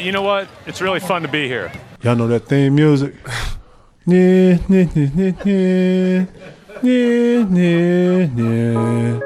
[0.00, 0.48] you know what?
[0.66, 1.70] It's really fun to be here.
[2.02, 3.14] Y'all know that theme music?
[4.06, 6.26] Yeah, yeah, yeah, yeah,
[6.82, 9.20] yeah, yeah, yeah.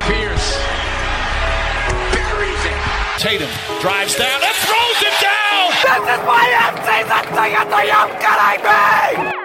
[0.00, 0.56] Pierce
[2.14, 3.18] buries it.
[3.18, 3.50] Tatum
[3.82, 5.68] drives down and throws it down.
[5.82, 9.35] This is my in-season ticket to you kidding me?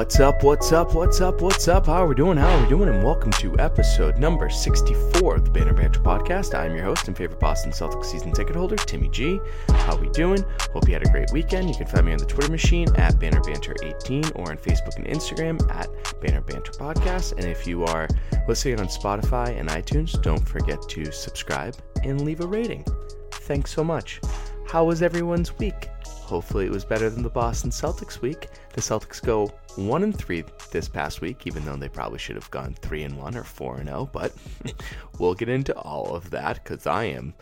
[0.00, 1.84] What's up, what's up, what's up, what's up?
[1.84, 2.38] How are we doing?
[2.38, 2.88] How are we doing?
[2.88, 6.58] And welcome to episode number 64 of the Banner Banter Podcast.
[6.58, 9.38] I'm your host and favorite Boston Celtics season ticket holder, Timmy G.
[9.68, 10.42] How we doing?
[10.72, 11.68] Hope you had a great weekend.
[11.68, 14.96] You can find me on the Twitter machine at Banner Banter 18 or on Facebook
[14.96, 15.90] and Instagram at
[16.22, 17.32] Banner Banter Podcast.
[17.32, 18.08] And if you are
[18.48, 22.86] listening on Spotify and iTunes, don't forget to subscribe and leave a rating.
[23.32, 24.22] Thanks so much.
[24.66, 25.90] How was everyone's week?
[26.06, 28.48] Hopefully, it was better than the Boston Celtics week.
[28.72, 32.50] The Celtics go one and three this past week, even though they probably should have
[32.50, 34.08] gone three and one or four and zero.
[34.12, 34.34] But
[35.18, 37.34] we'll get into all of that because I am,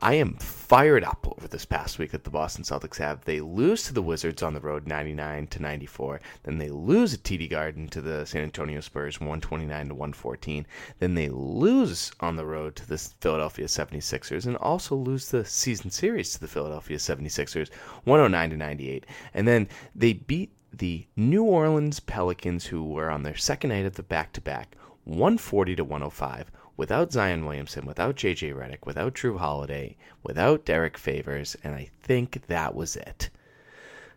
[0.00, 3.24] I am fired up over this past week that the Boston Celtics have.
[3.24, 6.20] They lose to the Wizards on the road, ninety nine to ninety four.
[6.42, 9.94] Then they lose at TD Garden to the San Antonio Spurs, one twenty nine to
[9.94, 10.66] one fourteen.
[10.98, 15.90] Then they lose on the road to the Philadelphia 76ers and also lose the season
[15.90, 17.72] series to the Philadelphia 76ers,
[18.04, 19.06] one hundred nine to ninety eight.
[19.34, 23.94] And then they beat the New Orleans Pelicans, who were on their second night of
[23.94, 29.38] the back to back, 140 to 105, without Zion Williamson, without JJ Redick, without Jrue
[29.38, 33.30] Holiday, without Derrick Favors, and I think that was it.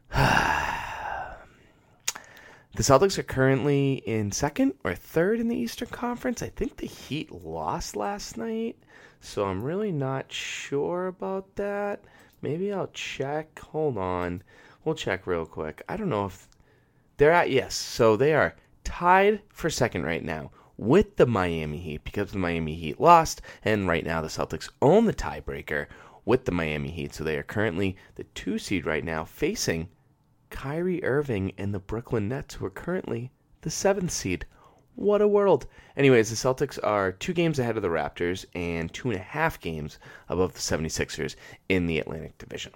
[0.14, 0.24] the
[2.78, 6.42] Celtics are currently in second or third in the Eastern Conference.
[6.42, 8.78] I think the Heat lost last night,
[9.20, 12.02] so I'm really not sure about that.
[12.42, 13.60] Maybe I'll check.
[13.60, 14.44] Hold on.
[14.88, 15.84] We'll check real quick.
[15.90, 16.48] I don't know if
[17.18, 17.76] they're at, yes.
[17.76, 18.56] So they are
[18.86, 23.42] tied for second right now with the Miami Heat because the Miami Heat lost.
[23.66, 25.88] And right now the Celtics own the tiebreaker
[26.24, 27.14] with the Miami Heat.
[27.14, 29.90] So they are currently the two seed right now facing
[30.52, 33.30] Kyrie Irving and the Brooklyn Nets, who are currently
[33.64, 34.46] the seventh seed.
[34.96, 35.68] What a world.
[35.98, 39.60] Anyways, the Celtics are two games ahead of the Raptors and two and a half
[39.60, 40.00] games
[40.30, 41.36] above the 76ers
[41.68, 42.72] in the Atlantic Division.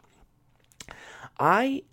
[1.40, 1.84] I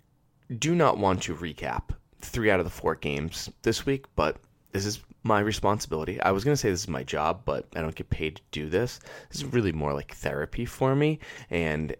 [0.57, 1.89] do not want to recap
[2.21, 4.37] three out of the four games this week, but
[4.71, 6.21] this is my responsibility.
[6.21, 8.41] I was going to say this is my job, but I don't get paid to
[8.51, 8.99] do this.
[9.29, 11.95] This is really more like therapy for me, and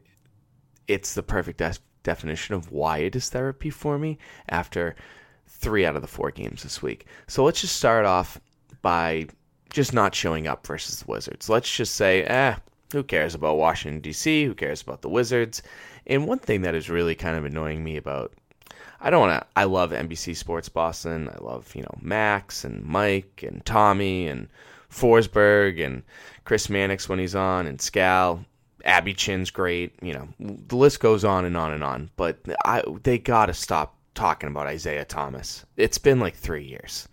[0.87, 4.17] it's the perfect de- definition of why it is therapy for me
[4.47, 4.95] after
[5.47, 7.05] three out of the four games this week.
[7.27, 8.39] So let's just start off
[8.81, 9.27] by
[9.69, 11.49] just not showing up versus the Wizards.
[11.49, 12.55] Let's just say, eh,
[12.91, 14.45] who cares about Washington, D.C.?
[14.45, 15.61] Who cares about the Wizards?
[16.07, 18.33] And one thing that is really kind of annoying me about
[19.01, 19.47] I don't want to.
[19.55, 21.29] I love NBC Sports Boston.
[21.29, 24.47] I love you know Max and Mike and Tommy and
[24.91, 26.03] Forsberg and
[26.45, 28.45] Chris Mannix when he's on and Scal.
[28.85, 29.93] Abby Chin's great.
[30.01, 32.09] You know the list goes on and on and on.
[32.15, 35.65] But I they gotta stop talking about Isaiah Thomas.
[35.77, 37.07] It's been like three years,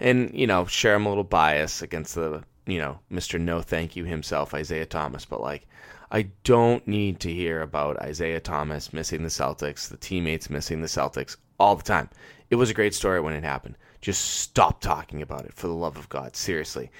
[0.00, 3.40] and you know I'm a little biased against the you know Mr.
[3.40, 5.66] No Thank You himself, Isaiah Thomas, but like
[6.10, 10.86] I don't need to hear about Isaiah Thomas missing the Celtics, the teammates missing the
[10.86, 12.08] Celtics all the time.
[12.50, 13.76] It was a great story when it happened.
[14.00, 16.90] Just stop talking about it for the love of God, seriously.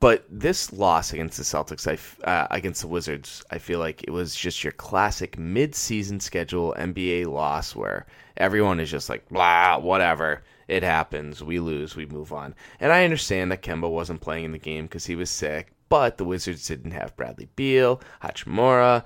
[0.00, 4.10] But this loss against the Celtics, I, uh, against the Wizards, I feel like it
[4.10, 8.06] was just your classic mid-season schedule NBA loss where
[8.36, 10.42] everyone is just like, blah, whatever.
[10.68, 11.42] It happens.
[11.42, 11.94] We lose.
[11.94, 12.54] We move on.
[12.80, 16.18] And I understand that Kemba wasn't playing in the game because he was sick, but
[16.18, 19.04] the Wizards didn't have Bradley Beal, Hachimura,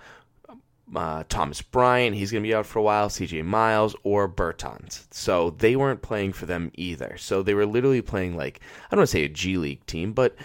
[0.94, 5.06] uh, Thomas Bryant, he's going to be out for a while, CJ Miles, or Bertans.
[5.10, 7.16] So they weren't playing for them either.
[7.16, 10.12] So they were literally playing like, I don't want to say a G League team,
[10.12, 10.36] but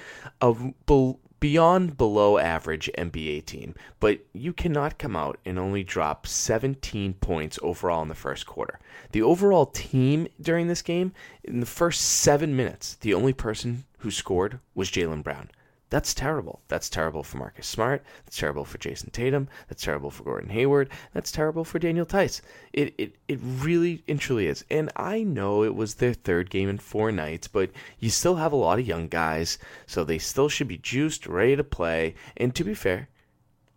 [0.42, 3.76] a be- beyond below average NBA team.
[4.00, 8.80] But you cannot come out and only drop 17 points overall in the first quarter.
[9.12, 14.12] The overall team during this game, in the first seven minutes, the only person who
[14.12, 15.50] scored was Jaylen Brown.
[15.92, 16.62] That's terrible.
[16.68, 18.04] That's terrible for Marcus Smart.
[18.26, 19.48] That's terrible for Jayson Tatum.
[19.70, 20.90] That's terrible for Gordon Hayward.
[21.14, 22.42] That's terrible for Daniel Theis.
[22.74, 24.66] It, it, it really and truly is.
[24.72, 28.52] And I know it was their third game in four nights, but you still have
[28.52, 32.16] a lot of young guys, so they still should be juiced, ready to play.
[32.36, 33.08] And to be fair,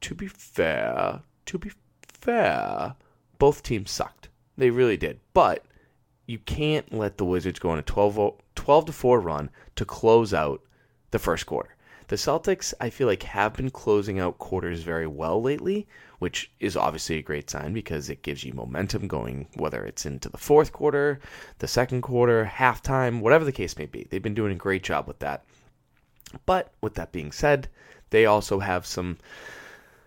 [0.00, 1.72] to be fair, to be
[2.02, 2.94] fair,
[3.38, 4.28] both teams sucked.
[4.56, 5.20] They really did.
[5.34, 5.66] But
[6.26, 9.84] you can't let the Wizards go on a 12, o- 12 to 4 run to
[9.84, 10.62] close out
[11.10, 11.74] the first quarter.
[12.08, 15.86] The Celtics, I feel like, have been closing out quarters very well lately,
[16.18, 20.30] which is obviously a great sign because it gives you momentum going, whether it's into
[20.30, 21.20] the fourth quarter,
[21.58, 24.06] the second quarter, halftime, whatever the case may be.
[24.08, 25.44] They've been doing a great job with that.
[26.46, 27.68] But with that being said,
[28.10, 29.18] they also have some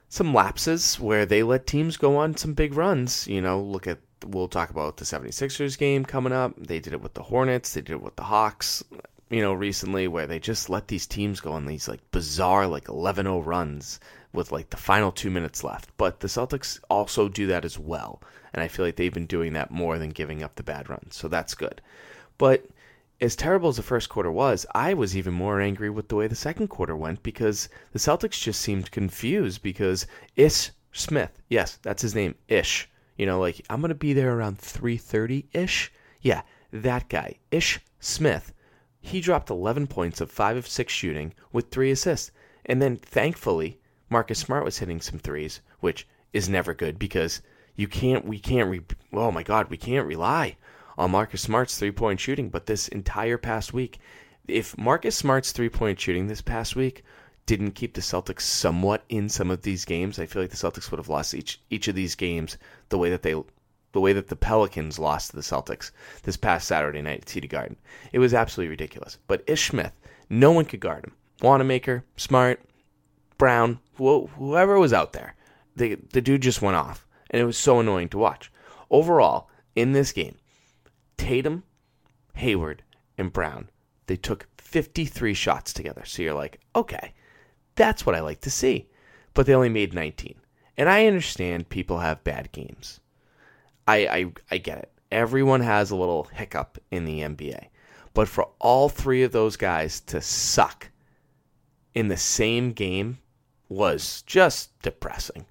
[0.10, 3.28] some lapses where they let teams go on some big runs.
[3.28, 6.54] You know, look at we'll talk about the 76ers game coming up.
[6.58, 8.84] They did it with the Hornets, they did it with the Hawks,
[9.32, 12.86] you know, recently where they just let these teams go on these like bizarre like
[12.86, 14.00] 11-0 runs
[14.34, 15.90] with like the final 2 minutes left.
[15.98, 18.22] But the Celtics also do that as well,
[18.54, 21.16] and I feel like they've been doing that more than giving up the bad runs.
[21.16, 21.82] So that's good.
[22.38, 22.66] But
[23.22, 26.28] as terrible as the first quarter was, I was even more angry with the way
[26.28, 32.02] the second quarter went because the Celtics just seemed confused because Ish Smith, yes, that's
[32.02, 32.90] his name, Ish.
[33.16, 35.92] You know, like I'm gonna be there around 3:30 ish.
[36.22, 36.42] Yeah,
[36.74, 38.52] that guy, Ish Smith.
[39.02, 42.32] He dropped 11 points of five of six shooting with three assists,
[42.66, 47.42] and then thankfully Marcus Smart was hitting some threes, which is never good because
[47.76, 50.56] you can't, we can't, re- oh my God, we can't rely
[50.98, 52.50] on Marcus Smart's three point shooting.
[52.50, 54.00] But this entire past week,
[54.48, 57.04] if Marcus Smart's three point shooting this past week
[57.46, 60.92] didn't keep the Celtics somewhat in some of these games, I feel like the Celtics
[60.92, 62.58] would have lost each each of these games
[62.90, 63.36] the way that they
[63.92, 65.92] the way that the Pelicans lost to the Celtics
[66.24, 67.78] this past Saturday night at TD Garden.
[68.12, 69.18] It was absolutely ridiculous.
[69.28, 69.94] But Ish Smith,
[70.30, 71.14] no one could guard him.
[71.42, 72.62] Wanamaker, Smart,
[73.38, 75.36] Brown, wh- whoever was out there,
[75.76, 78.52] the the dude just went off, and it was so annoying to watch.
[78.90, 80.36] Overall, in this game,
[81.18, 81.64] Tatum,
[82.36, 82.84] Hayward,
[83.18, 83.70] and Brown,
[84.08, 86.04] they took 53 shots together.
[86.06, 87.14] So you're like, okay,
[87.76, 88.90] that's what I like to see.
[89.34, 90.36] But they only made 19.
[90.78, 93.00] And I understand people have bad games.
[93.92, 94.92] I, I, I get it.
[95.12, 97.68] Everyone has a little hiccup in the NBA.
[98.14, 100.90] But for all three of those guys to suck
[101.94, 103.20] in the same game
[103.68, 105.46] was just depressing.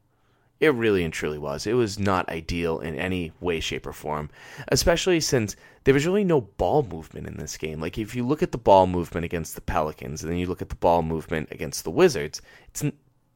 [0.58, 1.66] It really and truly was.
[1.66, 4.28] It was not ideal in any way, shape, or form,
[4.68, 7.80] especially since there was really no ball movement in this game.
[7.80, 10.60] Like, if you look at the ball movement against the Pelicans and then you look
[10.60, 12.84] at the ball movement against the Wizards, it's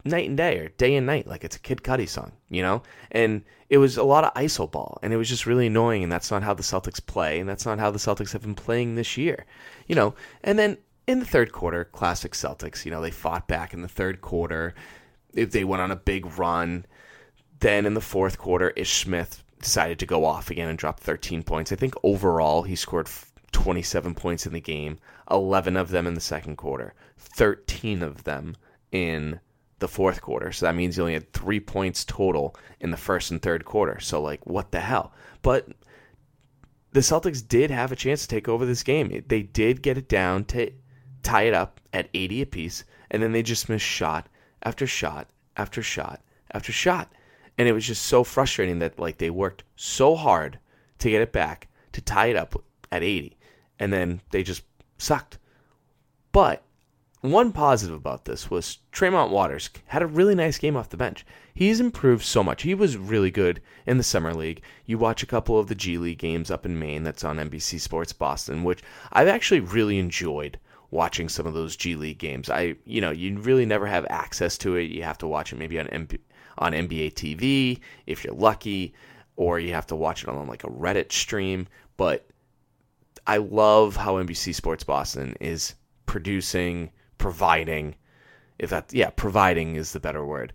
[0.05, 1.27] night and day or day and night.
[1.27, 2.83] Like, it's a Kid Cudi song, you know?
[3.11, 6.11] And it was a lot of ISO ball, and it was just really annoying, and
[6.11, 8.95] that's not how the Celtics play, and that's not how the Celtics have been playing
[8.95, 9.45] this year,
[9.87, 10.13] you know?
[10.43, 13.87] And then in the third quarter, classic Celtics, you know, they fought back in the
[13.87, 14.73] third quarter.
[15.33, 16.85] They- went on a big run.
[17.59, 21.43] Then in the fourth quarter, Ish Smith decided to go off again and drop 13
[21.43, 21.71] points.
[21.71, 23.09] I think overall he scored
[23.51, 24.99] 27 points in the game,
[25.31, 28.55] 11 of them in the second quarter, 13 of them
[28.91, 29.39] in
[29.79, 30.51] the fourth quarter.
[30.51, 33.99] So that means he only had three points total in the first and third quarter.
[33.99, 35.13] So, like, what the hell?
[35.41, 35.67] But
[36.91, 39.23] the Celtics did have a chance to take over this game.
[39.27, 40.71] They did get it down to
[41.23, 44.29] tie it up at 80 apiece, and then they just missed shot
[44.63, 45.27] after shot
[45.57, 47.11] after shot after shot.
[47.57, 50.59] And it was just so frustrating that like they worked so hard
[50.99, 52.61] to get it back to tie it up
[52.91, 53.37] at 80,
[53.79, 54.63] and then they just
[54.97, 55.37] sucked.
[56.31, 56.63] But
[57.31, 61.25] one positive about this was Tremont Waters had a really nice game off the bench.
[61.53, 62.63] He's improved so much.
[62.63, 64.61] He was really good in the summer league.
[64.85, 67.79] You watch a couple of the G League games up in Maine that's on NBC
[67.79, 68.83] Sports Boston, which
[69.13, 70.59] I've actually really enjoyed
[70.91, 72.49] watching some of those G League games.
[72.49, 74.91] I, you know, you really never have access to it.
[74.91, 76.19] You have to watch it maybe on MB,
[76.57, 78.93] on NBA TV if you're lucky,
[79.35, 81.67] or you have to watch it on like a Reddit stream.
[81.97, 82.27] But
[83.27, 87.95] I love how NBC Sports Boston is producing, providing,
[88.59, 90.53] if that, yeah, providing is the better word,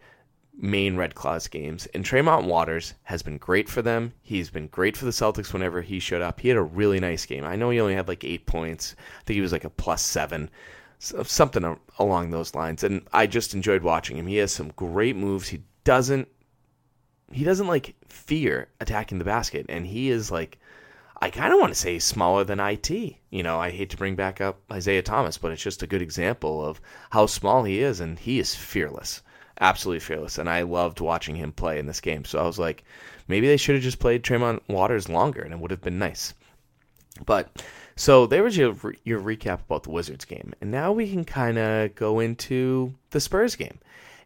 [0.57, 1.87] Maine Red Claws games.
[1.95, 4.13] And Tremont Waters has been great for them.
[4.23, 6.41] He's been great for the Celtics whenever he showed up.
[6.41, 7.45] He had a really nice game.
[7.45, 8.95] I know he only had like eight points.
[8.99, 10.51] I think he was like a plus seven,
[10.99, 12.85] so- something along those lines.
[12.85, 14.27] And I just enjoyed watching him.
[14.27, 15.49] He has some great moves.
[15.49, 16.29] He doesn't,
[17.33, 19.67] he doesn't like fear attacking the basket.
[19.69, 20.59] And he is like,
[21.23, 22.91] I kind of want to say smaller than IT.
[22.91, 26.01] You know, I hate to bring back up Isaiah Thomas, but it's just a good
[26.01, 29.21] example of how small he is, and he is fearless,
[29.61, 30.39] absolutely fearless.
[30.39, 32.25] And I loved watching him play in this game.
[32.25, 32.85] So I was like,
[33.29, 36.33] maybe they should have just played Tremont Waters longer, and it would have been nice.
[37.27, 37.63] But
[37.97, 38.75] so there was your
[39.05, 43.21] your recap about the Wizards game, and now we can kind of go into the
[43.21, 43.79] Spurs game,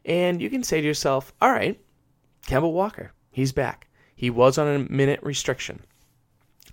[0.05, 1.81] and you can say to yourself, all right,
[2.47, 3.89] Kemba Walker, he's back.
[4.15, 5.81] He was on a minute restriction.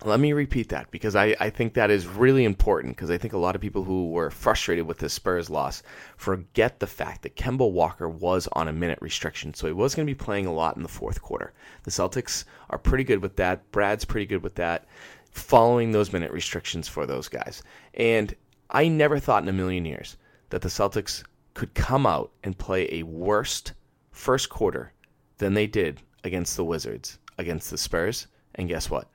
[0.04, 3.34] Let me repeat that because I, I think that is really important because I think
[3.34, 5.84] a lot of people who were frustrated with the Spurs loss
[6.16, 9.54] forget the fact that Kemba Walker was on a minute restriction.
[9.54, 11.52] So he was going to be playing a lot in the fourth quarter.
[11.84, 13.70] The Celtics are pretty good with that.
[13.70, 14.86] Brad's pretty good with that.
[15.32, 17.62] following those minute restrictions for those guys.
[17.94, 18.34] And
[18.70, 20.16] I never thought in a million years
[20.50, 23.72] that the Celtics could come out and play a worst
[24.10, 24.92] first quarter
[25.38, 28.26] than they did against the Wizards, against the Spurs.
[28.54, 29.08] And guess what?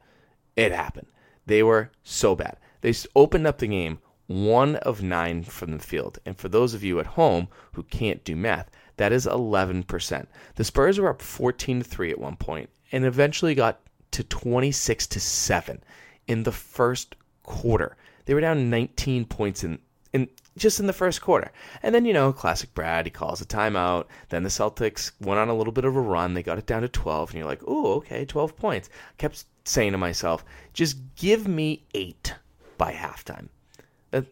[0.57, 1.07] It happened.
[1.45, 2.57] They were so bad.
[2.81, 6.19] They opened up the game one of nine from the field.
[6.25, 10.27] And for those of you at home who can't do math, that is 11%.
[10.55, 13.79] The Spurs were up 14 to 3 at one point and eventually got
[14.11, 15.83] to 26 to 7
[16.27, 17.95] in the first quarter.
[18.25, 19.79] They were down 19 points in
[20.13, 21.51] in just in the first quarter.
[21.81, 24.05] And then, you know, classic Brad, he calls a timeout.
[24.29, 26.33] Then the Celtics went on a little bit of a run.
[26.33, 29.45] They got it down to 12 and you're like, "Oh, okay, 12 points." I kept
[29.63, 32.33] saying to myself, "Just give me 8
[32.77, 33.49] by halftime."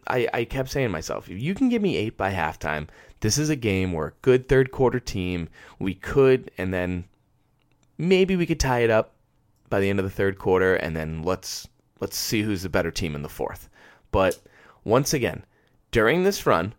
[0.06, 2.88] I, I kept saying to myself, if you can give me eight by halftime,
[3.20, 7.04] this is a game where a good third quarter team, we could, and then
[7.98, 9.12] maybe we could tie it up
[9.68, 11.68] by the end of the third quarter, and then let's
[12.00, 13.68] let's see who's the better team in the fourth.
[14.10, 14.38] But
[14.84, 15.44] once again,
[15.90, 16.74] during this run,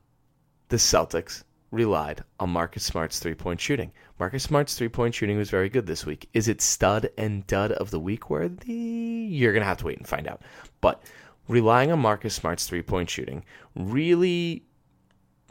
[0.69, 3.91] the Celtics relied on Marcus Smart's three point shooting.
[4.19, 6.29] Marcus Smart's three point shooting was very good this week.
[6.33, 8.73] Is it stud and dud of the week worthy?
[8.73, 10.41] You're gonna have to wait and find out.
[10.81, 11.03] But
[11.47, 13.43] relying on Marcus Smart's three point shooting
[13.75, 14.63] really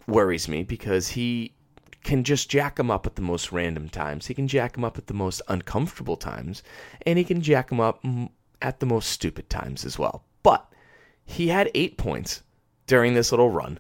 [0.07, 1.55] worries me because he
[2.03, 4.27] can just jack him up at the most random times.
[4.27, 6.63] He can jack him up at the most uncomfortable times,
[7.05, 8.05] and he can jack him up
[8.63, 10.25] at the most stupid times as well.
[10.45, 10.73] But
[11.25, 12.43] he had eight points
[12.87, 13.79] during this little run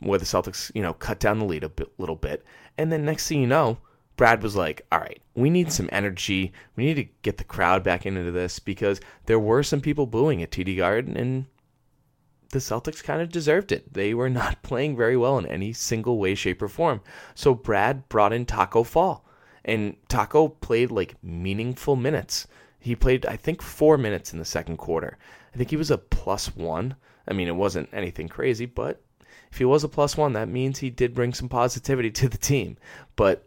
[0.00, 2.44] where the Celtics, you know, cut down the lead a bit, little bit,
[2.78, 3.78] and then next thing you know,
[4.16, 6.52] Brad was like, all right, we need some energy.
[6.76, 10.42] We need to get the crowd back into this because there were some people booing
[10.42, 11.46] at TD Garden and
[12.50, 13.92] the Celtics kind of deserved it.
[13.92, 17.00] They were not playing very well in any single way, shape, or form.
[17.34, 19.24] So Brad brought in Taco Fall.
[19.66, 22.46] And Taco played like meaningful minutes.
[22.78, 25.16] He played, I think, four minutes in the second quarter.
[25.54, 26.96] I think he was a plus one.
[27.26, 29.02] I mean, it wasn't anything crazy, but
[29.50, 32.38] if he was a plus one, that means he did bring some positivity to the
[32.38, 32.76] team.
[33.16, 33.46] But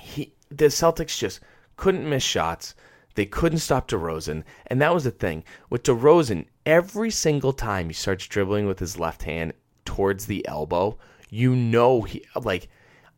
[0.00, 1.40] he the Celtics just
[1.76, 2.74] couldn't miss shots.
[3.14, 6.46] They couldn't stop DeRozan, and that was the thing with DeRozan.
[6.64, 9.52] Every single time he starts dribbling with his left hand
[9.84, 10.98] towards the elbow,
[11.28, 12.68] you know he like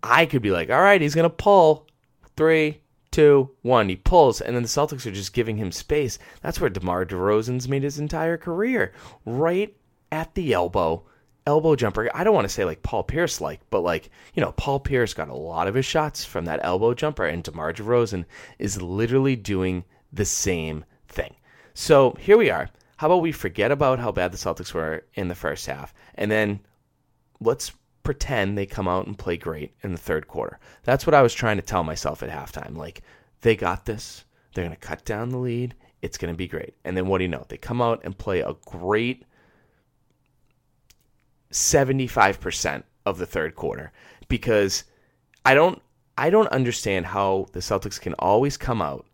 [0.02, 1.87] I could be like, all right, he's gonna pull
[2.37, 2.80] three,
[3.14, 3.88] two, one.
[3.88, 6.18] He pulls, and then the Celtics are just giving him space.
[6.42, 8.92] That's where DeMar DeRozan's made his entire career,
[9.25, 9.75] right
[10.11, 11.04] at the elbow
[11.47, 12.11] elbow jumper.
[12.14, 15.14] I don't want to say like Paul Pierce like, but like, you know, Paul Pierce
[15.14, 18.25] got a lot of his shots from that elbow jumper, and DeMar DeRozan
[18.59, 21.35] is literally doing the same thing.
[21.75, 22.68] So here we are.
[22.97, 26.30] How about we forget about how bad the Celtics were in the first half, and
[26.30, 26.61] then
[27.40, 27.73] let's
[28.05, 30.61] pretend they come out and play great in the third quarter.
[30.85, 32.77] That's what I was trying to tell myself at halftime.
[32.77, 33.03] Like,
[33.41, 34.25] they got this.
[34.55, 35.75] They're going to cut down the lead.
[36.03, 36.75] It's going to be great.
[36.85, 37.45] And then what do you know?
[37.49, 39.25] They come out and play a great
[41.51, 43.93] 75% of the third quarter
[44.29, 44.85] because
[45.45, 45.81] I don't
[46.17, 49.07] I don't understand how the Celtics can always come out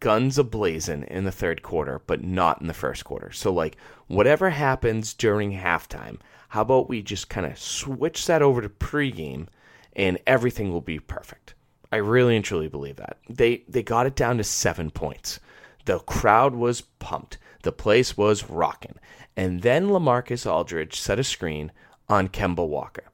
[0.00, 3.32] guns ablazing in the third quarter but not in the first quarter.
[3.32, 3.76] So like
[4.06, 6.18] whatever happens during halftime,
[6.50, 9.48] how about we just kind of switch that over to pregame
[9.94, 11.54] and everything will be perfect.
[11.90, 13.18] I really and truly believe that.
[13.28, 15.40] They they got it down to 7 points.
[15.86, 17.38] The crowd was pumped.
[17.62, 18.96] The place was rocking.
[19.36, 21.72] And then LaMarcus Aldridge set a screen
[22.08, 23.04] on Kemba Walker.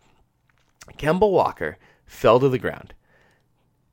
[0.98, 2.94] Kemba Walker fell to the ground.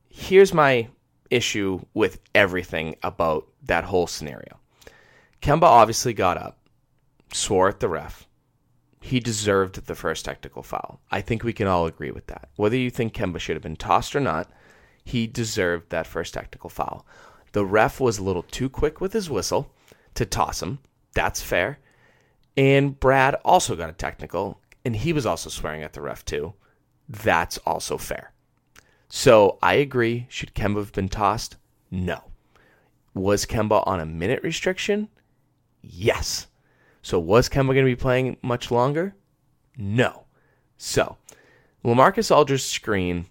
[0.09, 0.89] Here's my
[1.31, 4.59] issue with everything about that whole scenario.
[5.41, 6.59] Kemba obviously got up,
[7.33, 8.27] swore at the ref.
[8.99, 11.01] He deserved the first technical foul.
[11.09, 12.49] I think we can all agree with that.
[12.55, 14.51] Whether you think Kemba should have been tossed or not,
[15.03, 17.07] he deserved that first technical foul.
[17.53, 19.73] The ref was a little too quick with his whistle
[20.13, 20.79] to toss him.
[21.13, 21.79] That's fair.
[22.55, 26.53] And Brad also got a technical and he was also swearing at the ref too.
[27.09, 28.31] That's also fair.
[29.13, 30.25] So I agree.
[30.29, 31.57] Should Kemba have been tossed?
[31.91, 32.23] No.
[33.13, 35.09] Was Kemba on a minute restriction?
[35.81, 36.47] Yes.
[37.01, 39.13] So was Kemba going to be playing much longer?
[39.75, 40.23] No.
[40.77, 41.17] So
[41.83, 43.25] LaMarcus Aldridge's screen,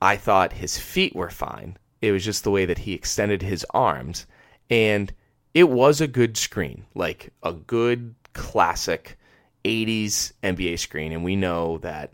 [0.00, 1.78] I thought his feet were fine.
[2.00, 4.26] It was just the way that he extended his arms.
[4.70, 5.12] And
[5.52, 9.18] it was a good screen, like a good classic
[9.64, 12.12] 80s NBA screen, and we know that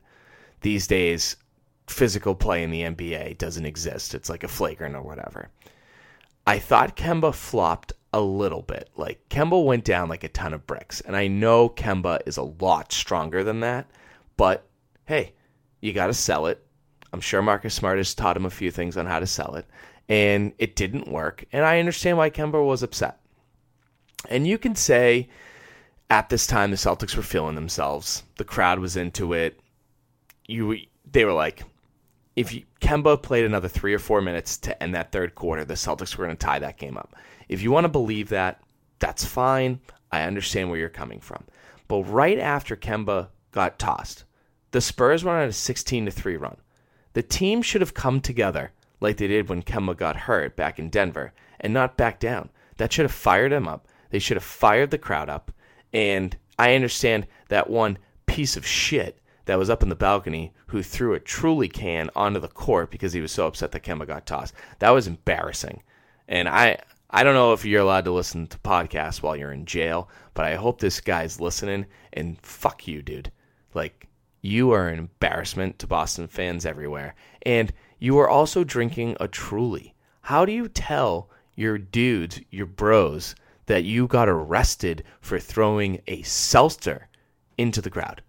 [0.62, 1.36] these days
[1.90, 4.14] physical play in the NBA doesn't exist.
[4.14, 5.50] It's like a flagrant or whatever.
[6.46, 8.90] I thought Kemba flopped a little bit.
[8.96, 11.00] Like Kemba went down like a ton of bricks.
[11.02, 13.86] And I know Kemba is a lot stronger than that,
[14.36, 14.66] but
[15.06, 15.34] hey,
[15.80, 16.64] you got to sell it.
[17.12, 19.66] I'm sure Marcus Smart has taught him a few things on how to sell it,
[20.08, 21.44] and it didn't work.
[21.52, 23.18] And I understand why Kemba was upset.
[24.28, 25.28] And you can say
[26.10, 28.24] at this time the Celtics were feeling themselves.
[28.36, 29.60] The crowd was into it.
[30.46, 30.78] You
[31.10, 31.62] they were like
[32.38, 35.74] if you, Kemba played another 3 or 4 minutes to end that third quarter, the
[35.74, 37.16] Celtics were going to tie that game up.
[37.48, 38.62] If you want to believe that,
[39.00, 39.80] that's fine.
[40.12, 41.42] I understand where you're coming from.
[41.88, 44.22] But right after Kemba got tossed,
[44.70, 46.58] the Spurs went on a 16 to 3 run.
[47.14, 50.90] The team should have come together like they did when Kemba got hurt back in
[50.90, 52.50] Denver and not back down.
[52.76, 53.88] That should have fired them up.
[54.10, 55.50] They should have fired the crowd up.
[55.92, 59.18] And I understand that one piece of shit
[59.48, 63.14] that was up in the balcony who threw a truly can onto the court because
[63.14, 64.52] he was so upset that Kemba got tossed.
[64.78, 65.82] That was embarrassing.
[66.28, 69.64] And I I don't know if you're allowed to listen to podcasts while you're in
[69.64, 73.32] jail, but I hope this guy's listening and fuck you, dude.
[73.72, 74.06] Like
[74.42, 77.14] you are an embarrassment to Boston fans everywhere.
[77.40, 79.94] And you are also drinking a truly.
[80.20, 86.20] How do you tell your dudes, your bros, that you got arrested for throwing a
[86.20, 87.08] seltzer
[87.56, 88.20] into the crowd?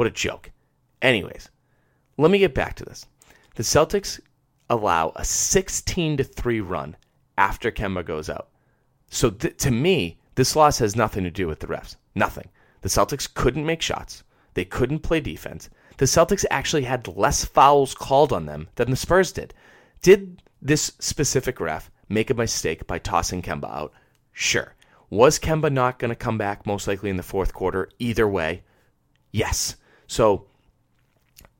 [0.00, 0.50] What a joke.
[1.02, 1.50] Anyways,
[2.16, 3.04] let me get back to this.
[3.56, 4.18] The Celtics
[4.70, 6.96] allow a 16 to 3 run
[7.36, 8.48] after Kemba goes out.
[9.10, 11.96] So th- to me, this loss has nothing to do with the refs.
[12.14, 12.48] Nothing.
[12.80, 14.24] The Celtics couldn't make shots.
[14.54, 15.68] They couldn't play defense.
[15.98, 19.52] The Celtics actually had less fouls called on them than the Spurs did.
[20.00, 23.92] Did this specific ref make a mistake by tossing Kemba out?
[24.32, 24.74] Sure.
[25.10, 28.62] Was Kemba not going to come back most likely in the fourth quarter either way?
[29.30, 29.76] Yes.
[30.10, 30.46] So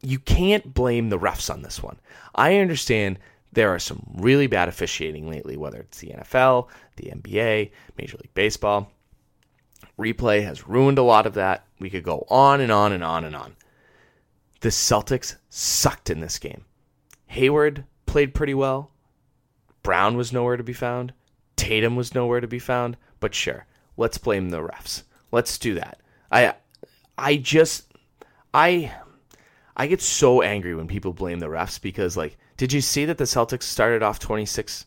[0.02, 2.00] you can't blame the refs on this one.
[2.34, 3.20] I understand
[3.52, 6.66] there are some really bad officiating lately, whether it's the NFL,
[6.96, 8.90] the NBA, Major League Baseball.
[9.96, 11.64] Replay has ruined a lot of that.
[11.78, 13.54] We could go on and on and on and on.
[14.62, 16.64] The Celtics sucked in this game.
[17.26, 18.90] Hayward played pretty well.
[19.84, 21.12] Brown was nowhere to be found.
[21.54, 22.96] Tatum was nowhere to be found.
[23.20, 23.66] But sure,
[23.96, 25.04] let's blame the refs.
[25.30, 26.00] Let's do that.
[26.32, 26.54] I
[27.16, 27.89] I just
[28.52, 28.92] I
[29.76, 33.18] I get so angry when people blame the refs because like did you see that
[33.18, 34.86] the Celtics started off 26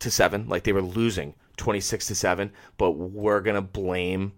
[0.00, 4.32] to 7 like they were losing 26 to 7 but we're going to blame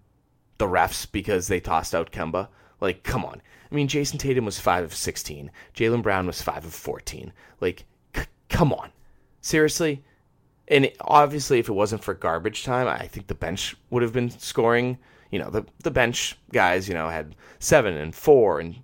[0.59, 2.49] the refs because they tossed out Kemba?
[2.81, 3.41] Like come on.
[3.71, 7.85] I mean Jayson Tatum was 5 of 16 Jaylen Brown was 5 of 14 like
[8.15, 8.93] c- come on.
[9.41, 10.05] Seriously?
[10.69, 14.31] And obviously if it wasn't for garbage time I think the bench would have been
[14.31, 14.99] scoring
[15.31, 18.77] you know, the the bench guys, you know, had seven and four and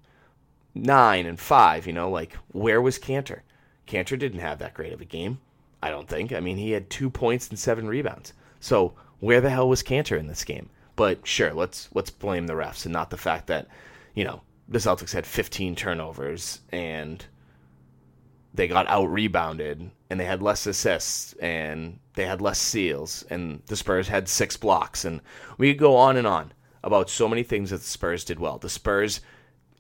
[0.75, 3.41] nine and five, you know, like where was Kanter?
[3.87, 5.39] Kanter didn't have that great of a game,
[5.83, 6.33] I don't think.
[6.33, 8.33] I mean, he had two points and seven rebounds.
[8.61, 10.71] So where the hell was Kanter in this game?
[10.97, 13.69] But sure, let's let's blame the refs and not the fact that,
[14.15, 17.25] you know, the Celtics had 15 turnovers and
[18.55, 23.63] they got out rebounded and they had less assists and they had less seals and
[23.67, 25.21] the Spurs had six blocks and
[25.59, 26.53] we could go on and on
[26.85, 28.59] about so many things that the Spurs did well.
[28.59, 29.21] The Spurs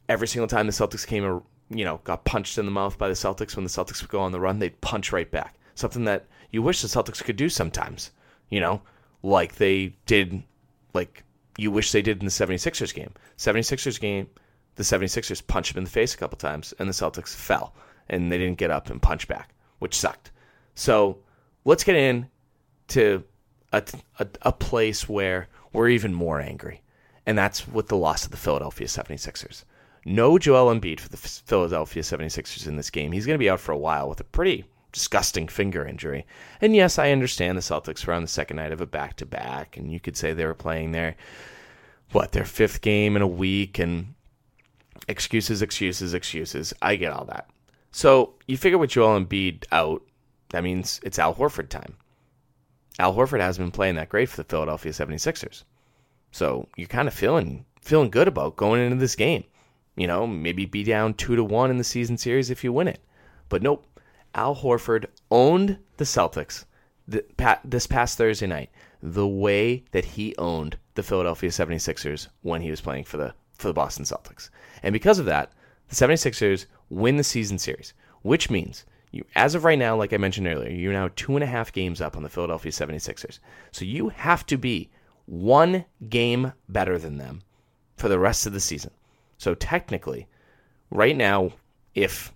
[0.08, 3.14] every single time the Celtics came you know got punched in the mouth by the
[3.14, 5.58] Celtics when the Celtics would go on the run, they'd punch right back.
[5.74, 8.10] Something that you wish the Celtics could do sometimes,
[8.50, 8.82] you know,
[9.22, 10.42] like they did
[10.94, 11.24] like
[11.58, 13.12] you wish they did in the 76ers game.
[13.36, 14.28] 76ers game,
[14.76, 17.74] the 76ers punched them in the face a couple times and the Celtics fell
[18.08, 20.30] and they didn't get up and punch back, which sucked.
[20.74, 21.18] So
[21.64, 22.28] let's get in
[22.88, 23.24] to
[23.72, 23.82] a,
[24.18, 26.82] a, a place where we're even more angry,
[27.26, 29.64] and that's with the loss of the Philadelphia 76ers.
[30.04, 33.12] No Joel Embiid for the Philadelphia 76ers in this game.
[33.12, 36.26] He's going to be out for a while with a pretty disgusting finger injury.
[36.60, 39.26] And yes, I understand the Celtics were on the second night of a back to
[39.26, 41.16] back, and you could say they were playing their
[42.12, 44.14] what their fifth game in a week, and
[45.08, 46.74] excuses, excuses, excuses.
[46.82, 47.48] I get all that.
[47.92, 50.02] So you figure with Joel Embiid out,
[50.48, 51.94] that means it's Al Horford time.
[52.98, 55.64] Al Horford hasn't been playing that great for the Philadelphia 76ers.
[56.30, 59.44] So you're kind of feeling feeling good about going into this game.
[59.96, 62.88] You know, maybe be down 2 to 1 in the season series if you win
[62.88, 63.00] it.
[63.48, 63.86] But nope.
[64.34, 66.64] Al Horford owned the Celtics
[67.06, 68.70] this past Thursday night
[69.02, 73.68] the way that he owned the Philadelphia 76ers when he was playing for the for
[73.68, 74.48] the Boston Celtics.
[74.82, 75.52] And because of that,
[75.92, 80.16] the 76ers win the season series, which means you, as of right now, like I
[80.16, 83.40] mentioned earlier, you're now two and a half games up on the Philadelphia 76ers.
[83.72, 84.90] So you have to be
[85.26, 87.42] one game better than them
[87.96, 88.90] for the rest of the season.
[89.36, 90.28] So technically,
[90.90, 91.52] right now,
[91.94, 92.32] if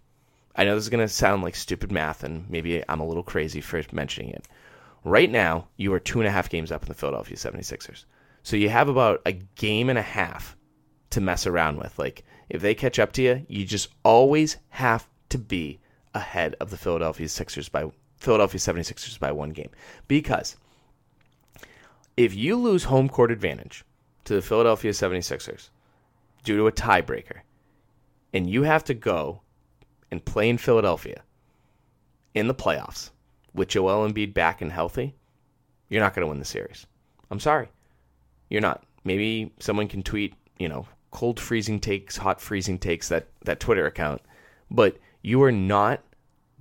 [0.55, 3.23] I know this is going to sound like stupid math, and maybe I'm a little
[3.23, 4.47] crazy for mentioning it.
[5.03, 8.05] Right now, you are two and a half games up in the Philadelphia 76ers.
[8.42, 10.57] So you have about a game and a half
[11.11, 11.99] to mess around with.
[11.99, 15.80] Like, if they catch up to you, you just always have to be
[16.14, 19.70] ahead of the Philadelphia Sixers by Philadelphia 76ers by one game.
[20.09, 20.56] Because
[22.16, 23.85] if you lose home court advantage
[24.24, 25.70] to the Philadelphia 76ers
[26.44, 27.40] due to a tiebreaker,
[28.32, 29.42] and you have to go
[30.11, 31.22] and play in Philadelphia
[32.35, 33.11] in the playoffs
[33.54, 35.14] with Joel Embiid back and healthy,
[35.88, 36.87] you're not going to win the series.
[37.30, 37.68] I'm sorry.
[38.50, 38.85] You're not.
[39.04, 43.87] Maybe someone can tweet, you know, cold freezing takes, hot freezing takes that that Twitter
[43.87, 44.20] account,
[44.70, 46.02] but you are not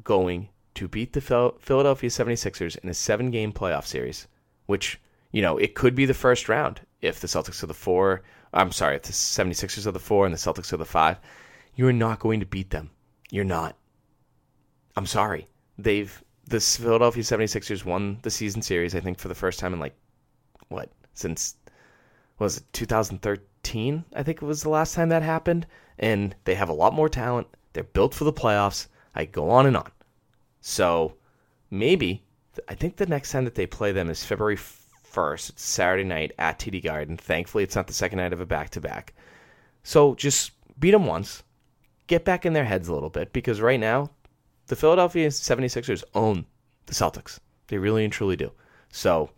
[0.02, 4.28] going to beat the Philadelphia 76ers in a 7-game playoff series,
[4.66, 4.98] which,
[5.34, 8.72] you know, it could be the first round if the Celtics are the 4, I'm
[8.72, 11.18] sorry, if the 76ers are the 4 and the Celtics are the 5.
[11.76, 12.92] You are not going to beat them.
[13.32, 13.76] You're not.
[14.96, 15.50] I'm sorry.
[15.78, 19.80] They've the Philadelphia 76ers won the season series, I think, for the first time in
[19.82, 19.98] like
[20.70, 21.58] what since
[22.40, 23.46] was it 2013?
[23.74, 25.66] I think it was the last time that happened.
[25.98, 27.48] And they have a lot more talent.
[27.74, 28.88] They're built for the playoffs.
[29.16, 29.92] I go on and on.
[30.62, 31.16] So
[31.72, 32.24] maybe
[32.68, 35.52] I think the next time that they play them is February 1st.
[35.52, 37.18] It's Saturday night at TD Garden.
[37.18, 39.14] Thankfully, it's not the second night of a back to back.
[39.84, 41.44] So just beat them once,
[42.08, 44.10] get back in their heads a little bit because right now
[44.68, 46.46] the Philadelphia 76ers own
[46.88, 47.40] the Celtics.
[47.68, 48.52] They really and truly do.
[48.90, 49.30] So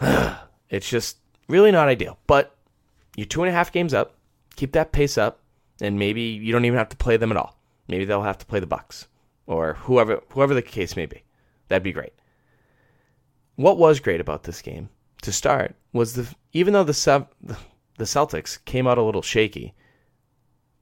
[0.00, 2.18] it's just really not ideal.
[2.26, 2.54] But
[3.18, 4.14] you're two and a half games up.
[4.54, 5.40] Keep that pace up,
[5.80, 7.58] and maybe you don't even have to play them at all.
[7.88, 9.08] Maybe they'll have to play the Bucks
[9.48, 11.24] or whoever whoever the case may be.
[11.66, 12.12] That'd be great.
[13.56, 14.88] What was great about this game
[15.22, 17.26] to start was the even though the
[17.96, 19.74] the Celtics came out a little shaky,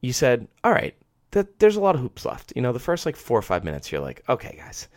[0.02, 0.94] you said, "All right,
[1.30, 3.64] that there's a lot of hoops left." You know, the first like 4 or 5
[3.64, 4.88] minutes you're like, "Okay, guys.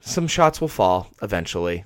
[0.00, 1.84] Some shots will fall eventually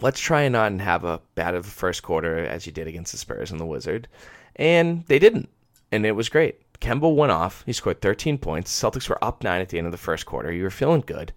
[0.00, 3.12] let's try and not have a bad of a first quarter as you did against
[3.12, 4.08] the Spurs and the Wizard.
[4.56, 5.48] And they didn't.
[5.90, 6.60] And it was great.
[6.80, 7.62] Kemba went off.
[7.66, 8.72] He scored 13 points.
[8.72, 10.52] Celtics were up nine at the end of the first quarter.
[10.52, 11.32] You were feeling good.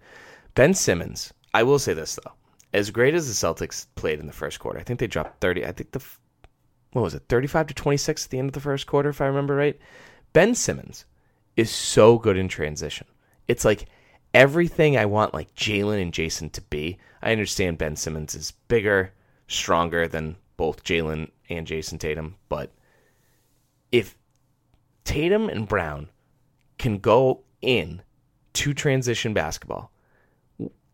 [0.54, 2.32] Ben Simmons, I will say this though.
[2.72, 5.64] As great as the Celtics played in the first quarter, I think they dropped 30.
[5.64, 6.02] I think the,
[6.92, 9.26] what was it, 35 to 26 at the end of the first quarter, if I
[9.26, 9.78] remember right.
[10.32, 11.04] Ben Simmons
[11.56, 13.06] is so good in transition.
[13.48, 13.86] It's like
[14.36, 16.98] everything I want like Jaylen and Jayson to be.
[17.22, 19.14] I understand Ben Simmons is bigger,
[19.48, 22.70] stronger than both Jaylen and Jayson Tatum, but
[23.90, 24.14] if
[25.04, 26.10] Tatum and Brown
[26.76, 28.02] can go in
[28.52, 29.90] to transition basketball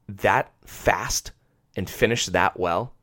[0.07, 1.33] that fast
[1.77, 2.95] and finish that well,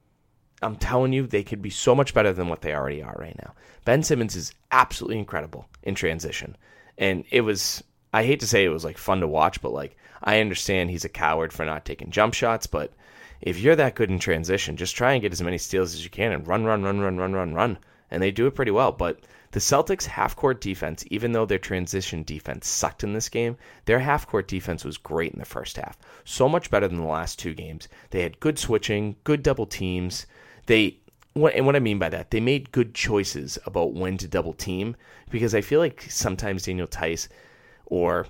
[0.61, 3.37] I'm telling you, they could be so much better than what they already are right
[3.43, 3.53] now.
[3.83, 6.55] Ben Simmons is absolutely incredible in transition.
[6.97, 9.97] And it was, I hate to say it was like fun to watch, but like
[10.23, 12.93] I understand he's a coward for not taking jump shots, but
[13.41, 16.09] if you're that good in transition, just try and get as many steals as you
[16.09, 17.77] can and run, run, run, run, run, run, run.
[18.11, 18.91] And they do it pretty well.
[18.91, 23.57] But the Celtics' half court defense, even though their transition defense sucked in this game,
[23.85, 25.97] their half court defense was great in the first half.
[26.23, 27.87] So much better than the last two games.
[28.09, 30.25] They had good switching, good double teams.
[30.65, 30.97] They
[31.35, 34.95] and what I mean by that, they made good choices about when to double team
[35.29, 37.29] because I feel like sometimes Daniel Theis
[37.85, 38.25] or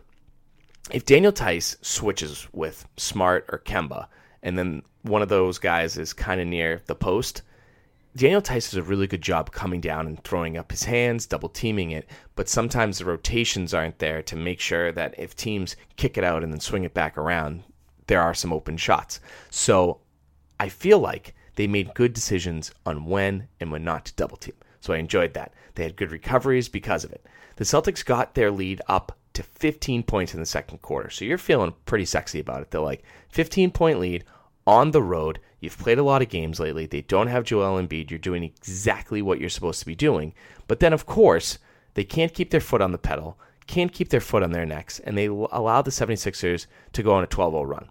[0.92, 4.08] if Daniel Theis switches with Smart or Kemba,
[4.42, 7.42] and then one of those guys is kind of near the post,
[8.16, 11.50] Daniel Theis does a really good job coming down and throwing up his hands, double
[11.50, 12.10] teaming it.
[12.36, 16.44] But sometimes the rotations aren't there to make sure that if teams kick it out
[16.44, 17.64] and then swing it back around,
[18.08, 19.20] there are some open shots.
[19.52, 20.00] So
[20.60, 24.56] I feel like they made good decisions on when and when not to double team.
[24.82, 25.54] So I enjoyed that.
[25.76, 27.26] They had good recoveries because of it.
[27.58, 31.10] The Celtics got their lead up to 15 points in the second quarter.
[31.10, 32.72] So you're feeling pretty sexy about it.
[32.72, 34.26] They're like 15 point lead
[34.68, 35.40] on the road.
[35.62, 36.86] You've played a lot of games lately.
[36.86, 38.10] They don't have Joel Embiid.
[38.10, 40.34] You're doing exactly what you're supposed to be doing.
[40.68, 41.58] But then, of course,
[41.94, 45.00] they can't keep their foot on the pedal, can't keep their foot on their necks,
[45.00, 47.90] and they allow the 76ers to go on a 12 0 run.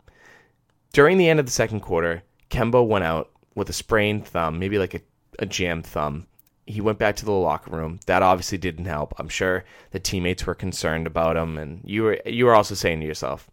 [0.93, 4.79] During the end of the second quarter, Kemba went out with a sprained thumb, maybe
[4.79, 5.01] like a,
[5.39, 6.27] a jammed thumb,
[6.69, 7.99] he went back to the locker room.
[8.07, 9.15] That obviously didn't help.
[9.19, 13.01] I'm sure the teammates were concerned about him, and you were you were also saying
[13.01, 13.51] to yourself,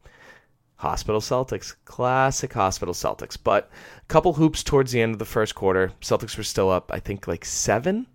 [0.78, 5.56] "Hospital Celtics, classic Hospital Celtics." But a couple hoops towards the end of the first
[5.56, 6.92] quarter, Celtics were still up.
[6.94, 8.08] I think like seven.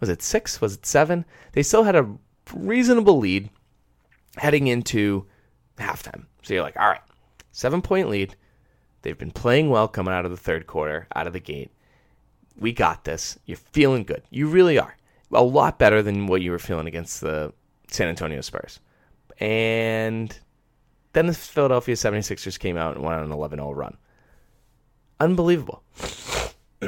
[0.00, 0.60] Was it six?
[0.60, 1.24] Was it seven?
[1.52, 2.08] They still had a
[2.54, 3.50] reasonable lead
[4.36, 5.26] heading into
[5.78, 6.26] halftime.
[6.42, 7.02] So you're like, all right,
[7.50, 8.36] seven point lead.
[9.02, 11.72] They've been playing well coming out of the third quarter, out of the gate
[12.58, 13.38] we got this.
[13.46, 14.22] You're feeling good.
[14.30, 14.96] You really are.
[15.32, 17.52] A lot better than what you were feeling against the
[17.88, 18.80] San Antonio Spurs.
[19.38, 20.36] And
[21.12, 23.96] then the Philadelphia 76ers came out and went on an 11 0 run.
[25.20, 25.82] Unbelievable.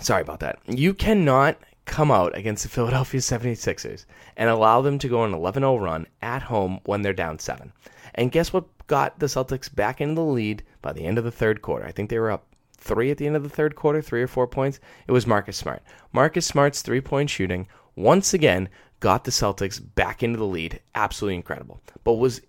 [0.00, 0.58] Sorry about that.
[0.66, 4.04] You cannot come out against the Philadelphia 76ers
[4.36, 7.38] and allow them to go on an 11 0 run at home when they're down
[7.38, 7.72] seven.
[8.14, 11.30] And guess what got the Celtics back into the lead by the end of the
[11.30, 11.86] third quarter?
[11.86, 12.51] I think they were up
[12.82, 14.80] three at the end of the third quarter, three or four points.
[15.06, 15.82] It was Marcus Smart.
[16.12, 18.68] Marcus Smart's three point shooting once again
[19.00, 20.80] got the Celtics back into the lead.
[20.94, 21.80] Absolutely incredible.
[22.04, 22.40] But was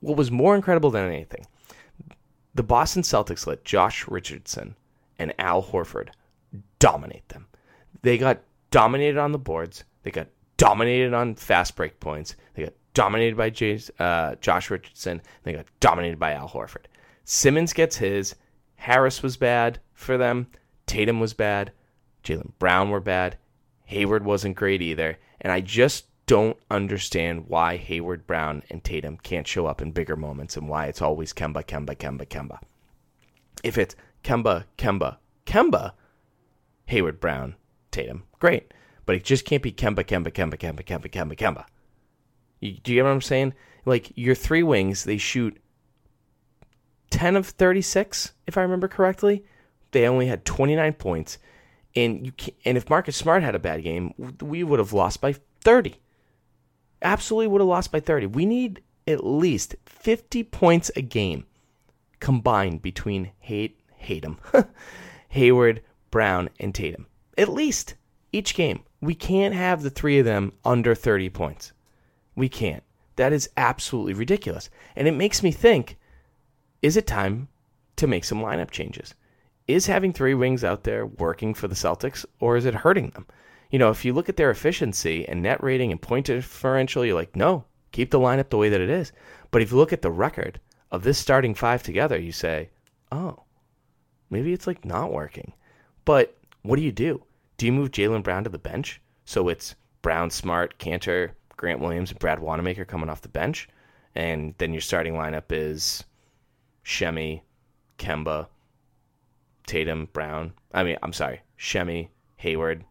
[0.00, 1.46] what was more incredible than anything,
[2.54, 4.76] the Boston Celtics let Josh Richardson
[5.18, 6.10] and Al Horford
[6.78, 7.46] dominate them.
[8.02, 9.84] They got dominated on the boards.
[10.02, 12.36] They got dominated on fast break points.
[12.54, 13.48] They got dominated by
[13.98, 15.22] uh, Josh Richardson.
[15.42, 16.84] They got dominated by Al Horford.
[17.24, 18.34] Simmons gets his.
[18.76, 20.46] Harris was bad for them.
[20.86, 21.72] Tatum was bad.
[22.22, 23.38] Jaylen Brown were bad.
[23.84, 25.18] Hayward wasn't great either.
[25.40, 30.16] And I just don't understand why Hayward, Brown, and Tatum can't show up in bigger
[30.16, 32.58] moments and why it's always Kemba, Kemba, Kemba, Kemba.
[33.62, 35.92] If it's Kemba, Kemba, Kemba,
[36.86, 37.56] Hayward, Brown,
[37.90, 38.72] Tatum, great.
[39.06, 41.66] But it just can't be Kemba, Kemba, Kemba, Kemba, Kemba, Kemba, Kemba.
[42.60, 43.54] You, do you get what I'm saying?
[43.84, 45.58] Like your three wings, they shoot
[47.14, 49.44] 10 of 36, if I remember correctly.
[49.92, 51.38] They only had 29 points.
[51.94, 55.20] And you can, and if Marcus Smart had a bad game, we would have lost
[55.20, 56.00] by 30.
[57.02, 58.26] Absolutely would have lost by 30.
[58.26, 61.46] We need at least 50 points a game
[62.18, 64.38] combined between Hate Hatem,
[65.28, 67.06] Hayward, Brown, and Tatum.
[67.38, 67.94] At least
[68.32, 68.82] each game.
[69.00, 71.72] We can't have the three of them under 30 points.
[72.34, 72.82] We can't.
[73.14, 74.68] That is absolutely ridiculous.
[74.96, 75.96] And it makes me think
[76.84, 77.48] is it time
[77.96, 79.14] to make some lineup changes?
[79.66, 83.26] Is having three wings out there working for the Celtics or is it hurting them?
[83.70, 87.14] You know, if you look at their efficiency and net rating and point differential, you're
[87.14, 89.12] like, no, keep the lineup the way that it is.
[89.50, 92.68] But if you look at the record of this starting five together, you say,
[93.10, 93.44] oh,
[94.28, 95.54] maybe it's like not working.
[96.04, 97.24] But what do you do?
[97.56, 99.00] Do you move Jaylen Brown to the bench?
[99.24, 103.70] So it's Brown, Smart, Kanter, Grant Williams, and Brad Wanamaker coming off the bench.
[104.14, 106.04] And then your starting lineup is
[106.84, 107.42] Shemi,
[107.98, 108.48] Kemba,
[109.66, 110.52] Tatum, Brown.
[110.72, 112.84] I mean, I'm sorry, Shemi, Hayward,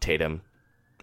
[0.00, 0.42] Tatum,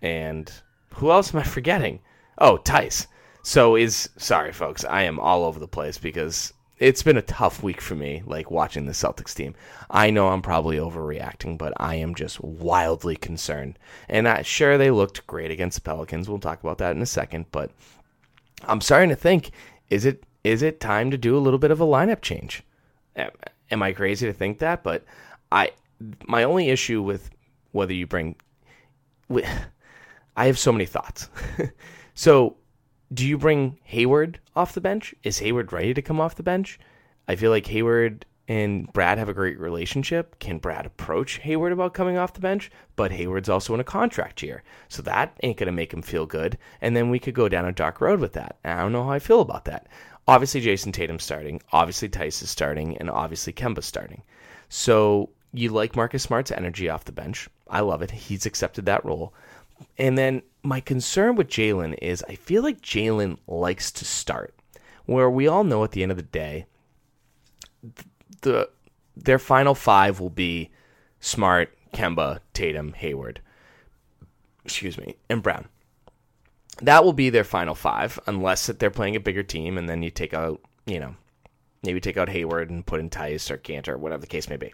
[0.02, 0.52] and
[0.96, 2.00] who else am I forgetting?
[2.38, 3.08] Oh, Theis.
[3.44, 4.84] So is sorry, folks.
[4.84, 8.52] I am all over the place because it's been a tough week for me, like
[8.52, 9.56] watching the Celtics team.
[9.90, 13.80] I know I'm probably overreacting, but I am just wildly concerned.
[14.10, 16.30] And I, sure, they looked great against the Pelicans.
[16.30, 17.72] We'll talk about that in a second, but
[18.66, 19.52] I'm starting to think:
[19.90, 22.63] is it is it time to do a little bit of a lineup change?
[23.69, 24.81] Am I crazy to think that?
[24.81, 25.03] But
[25.51, 25.71] I,
[26.25, 27.29] my only issue with
[27.73, 28.36] whether you bring,
[29.27, 29.45] with,
[30.38, 31.29] I have so many thoughts.
[32.13, 32.55] so,
[33.13, 35.13] do you bring Hayward off the bench?
[35.23, 36.79] Is Hayward ready to come off the bench?
[37.27, 40.39] I feel like Hayward and Brad have a great relationship.
[40.39, 42.71] Can Brad approach Hayward about coming off the bench?
[42.95, 46.57] But Hayward's also in a contract year, so that ain't gonna make him feel good.
[46.79, 48.57] And then we could go down a dark road with that.
[48.63, 49.88] I don't know how I feel about that.
[50.28, 51.62] Obviously, Jayson Tatum's starting.
[51.72, 54.24] Obviously, Theis is starting, and obviously Kemba's starting.
[54.70, 57.50] So you like Marcus Smart's energy off the bench.
[57.70, 58.12] I love it.
[58.12, 59.34] He's accepted that role.
[59.98, 64.54] And then my concern with Jaylen is I feel like Jaylen likes to start,
[65.06, 66.66] where we all know at the end of the day,
[68.42, 68.70] the
[69.16, 70.70] their final five will be
[71.20, 73.42] Smart, Kemba, Tatum, Hayward,
[74.63, 75.68] excuse me, and Brown.
[76.82, 80.04] That will be their final five, unless that they're playing a bigger team, and then
[80.04, 81.16] you take out, you know,
[81.84, 84.74] maybe take out Hayward and put in Theis or Kanter, whatever the case may be.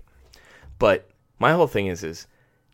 [0.80, 2.28] But my whole thing is, is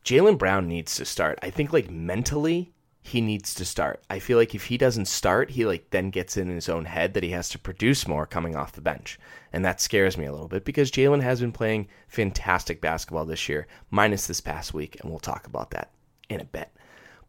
[0.04, 1.38] Jaylen Brown needs to start.
[1.42, 4.04] I think like mentally, he needs to start.
[4.10, 7.13] I feel like if he doesn't start, he like then gets in his own head
[7.13, 9.20] that he has to produce more coming off the bench.
[9.54, 13.48] And that scares me a little bit because Jaylen has been playing fantastic basketball this
[13.48, 15.92] year, minus this past week, and we'll talk about that
[16.30, 16.70] in a bit.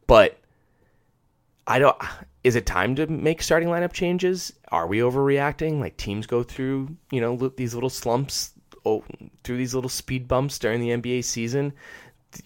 [0.07, 0.40] But
[1.71, 1.97] I don't
[2.43, 4.53] is it time to make starting lineup changes?
[4.69, 5.79] Are we overreacting?
[5.79, 8.53] Like teams go through, you know, these little slumps
[8.85, 9.05] oh,
[9.45, 11.73] through these little speed bumps during the NBA season.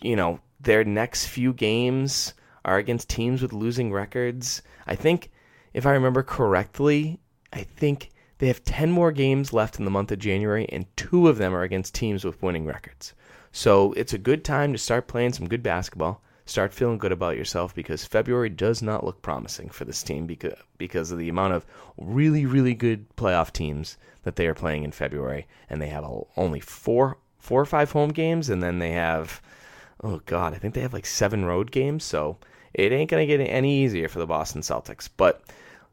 [0.03, 2.35] You know, their next few games
[2.65, 4.63] are against teams with losing records.
[4.87, 5.31] I think,
[5.73, 7.21] if I remember correctly,
[7.53, 11.29] I think they have 10 more games left in the month of January, and two
[11.29, 13.15] of them are against teams with winning records.
[13.53, 17.37] So it's a good time to start playing some good basketball, start feeling good about
[17.37, 21.55] yourself because February does not look promising for this team because, because of the amount
[21.55, 21.65] of
[21.97, 25.47] really, really good playoff teams that they are playing in February.
[25.71, 26.05] And they have
[26.37, 29.41] only four, four or five home games, and then they have,
[30.03, 32.05] oh God, I think they have like seven road games.
[32.05, 32.39] So
[32.75, 35.09] it ain't going to get any easier for the Boston Celtics.
[35.17, 35.43] But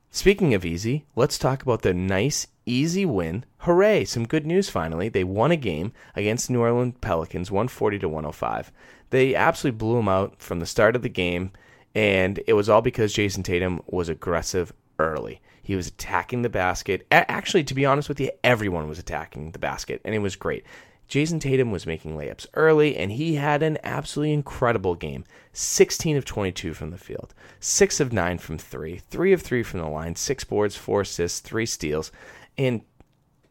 [0.09, 3.45] speaking of easy, let's talk about the nice, easy win.
[3.59, 4.03] Hooray!
[4.05, 5.07] Some good news finally.
[5.07, 8.71] They won a game against New Orleans Pelicans, 140 to 105.
[9.11, 11.51] They absolutely blew him out from the start of the game,
[11.93, 15.41] and it was all because Jayson Tatum was aggressive early.
[15.61, 17.05] He was attacking the basket.
[17.11, 20.65] Actually, to be honest with you, everyone was attacking the basket, and it was great.
[21.07, 26.23] Jayson Tatum was making layups early, and he had an absolutely incredible game 16 of
[26.23, 30.15] 22 from the field, 6 of 9 from 3, 3 of 3 from the line,
[30.15, 32.13] 6 boards, 4 assists, 3 steals.
[32.57, 32.81] And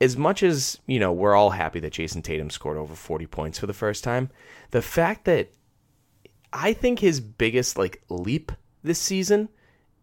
[0.00, 3.58] as much as, you know, we're all happy that Jayson Tatum scored over 40 points
[3.58, 4.30] for the first time,
[4.70, 5.50] the fact that
[6.52, 8.52] I think his biggest like leap
[8.82, 9.48] this season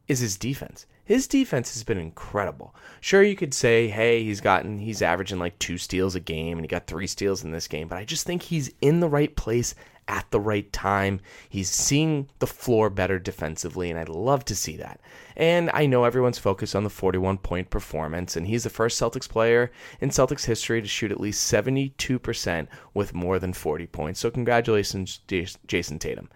[0.08, 0.86] is his defense.
[1.03, 2.75] His defense has been incredible.
[2.99, 6.65] Sure, you could say, hey, he's gotten, he's averaging like two steals a game and
[6.65, 9.34] he got three steals in this game, but I just think he's in the right
[9.34, 9.73] place
[10.08, 11.20] at the right time.
[11.50, 15.00] He's seeing the floor better defensively, and I'd love to see that.
[15.36, 19.30] And I know everyone's focused on the 41 point performance, and he's the first Celtics
[19.30, 24.20] player in Celtics history to shoot at least 72% with more than 40 points.
[24.20, 26.30] So, congratulations, Jayson Tatum.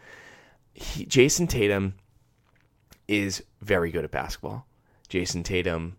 [0.73, 1.95] He, Jayson Tatum
[3.07, 4.65] is very good at basketball.
[5.09, 5.97] Jayson Tatum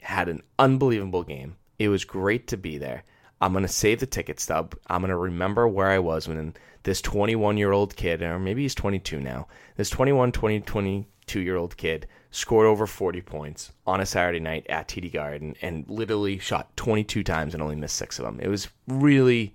[0.00, 1.56] had an unbelievable game.
[1.78, 3.02] It was great to be there.
[3.40, 4.74] I'm going to save the ticket stub.
[4.86, 8.62] I'm going to remember where I was when this 21 year old kid, or maybe
[8.62, 14.00] he's 22 now, this 21, 20, 22 year old kid scored over 40 points on
[14.00, 18.18] a Saturday night at TD Garden and literally shot 22 times and only missed six
[18.18, 18.40] of them.
[18.40, 19.54] It was really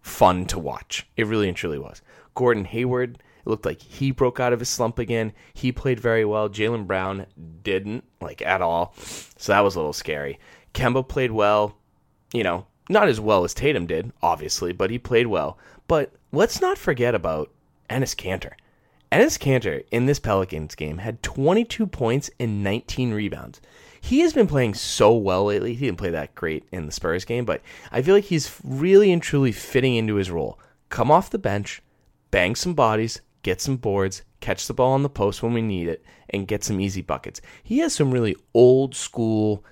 [0.00, 1.06] fun to watch.
[1.16, 2.02] It really and truly was.
[2.34, 5.32] Gordon Hayward it looked like he broke out of his slump again.
[5.52, 6.48] He played very well.
[6.48, 7.26] Jaylen Brown
[7.62, 8.94] didn't, like at all.
[9.36, 10.38] So that was a little scary.
[10.74, 11.76] Kemba played well,
[12.32, 15.58] you know, not as well as Tatum did, obviously, but he played well.
[15.88, 17.50] But let's not forget about
[17.88, 18.52] Enes Kanter.
[19.10, 23.60] Enes Kanter in this Pelicans game had 22 points and 19 rebounds.
[24.00, 25.74] He has been playing so well lately.
[25.74, 29.12] He didn't play that great in the Spurs game, but I feel like he's really
[29.12, 30.58] and truly fitting into his role.
[30.88, 31.82] Come off the bench,
[32.30, 35.88] bang some bodies, get some boards, catch the ball on the post when we need
[35.88, 37.40] it, and get some easy buckets.
[37.62, 39.64] He has some really old school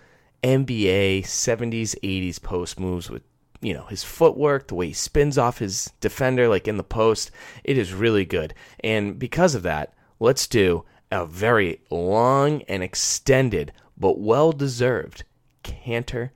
[0.43, 3.23] NBA 70s, 80s post moves with
[3.61, 7.31] you know his footwork, the way he spins off his defender like in the post.
[7.65, 8.55] It is really good.
[8.83, 15.25] And because of that, let's do a very long and extended but well deserved
[15.63, 16.31] Kanter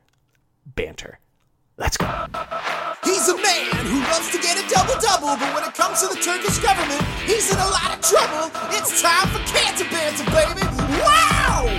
[0.66, 1.18] banter.
[1.76, 2.06] Let's go.
[3.02, 6.08] He's a man who loves to get a double double, but when it comes to
[6.08, 8.50] the Turkish government, he's in a lot of trouble.
[8.70, 10.62] It's time for Kanter Banter, baby!
[11.00, 11.73] Wow!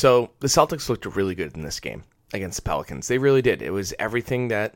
[0.00, 3.06] So the Celtics looked really good in this game against the Pelicans.
[3.06, 3.60] They really did.
[3.60, 4.74] It was everything that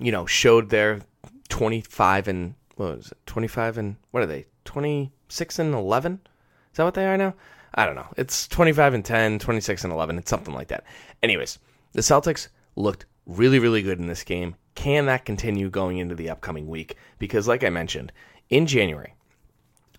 [0.00, 1.02] you know showed their
[1.50, 3.18] 25 and what was it?
[3.26, 4.46] 25 and what are they?
[4.64, 6.20] 26 and 11?
[6.24, 7.34] Is that what they are now?
[7.76, 8.08] I don't know.
[8.16, 10.18] It's 25 and 10, 26 and 11.
[10.18, 10.82] It's something like that.
[11.22, 11.60] Anyways,
[11.92, 14.56] the Celtics looked really, really good in this game.
[14.74, 16.96] Can that continue going into the upcoming week?
[17.20, 18.10] Because, like I mentioned,
[18.50, 19.14] in January,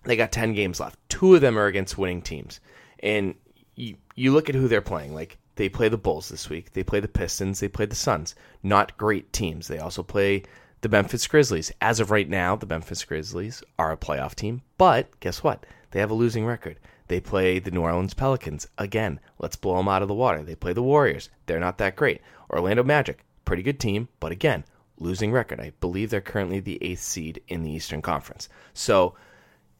[0.04, 0.98] they got 10 games left.
[1.08, 2.60] Two of them are against winning teams.
[2.98, 3.34] And
[3.76, 5.14] you, you look at who they're playing.
[5.14, 6.72] Like they play the Bulls this week.
[6.72, 7.60] They play the Pistons.
[7.60, 8.34] They play the Suns.
[8.62, 9.68] Not great teams.
[9.68, 10.42] They also play
[10.80, 11.72] the Memphis Grizzlies.
[11.80, 14.62] As of right now, the Memphis Grizzlies are a playoff team.
[14.78, 15.64] But guess what?
[15.92, 16.78] They have a losing record.
[17.08, 18.66] They play the New Orleans Pelicans.
[18.78, 20.42] Again, let's blow them out of the water.
[20.42, 21.30] They play the Warriors.
[21.46, 22.20] They're not that great.
[22.50, 24.64] Orlando Magic, pretty good team, but again,
[24.98, 25.60] losing record.
[25.60, 28.48] I believe they're currently the eighth seed in the Eastern Conference.
[28.74, 29.14] So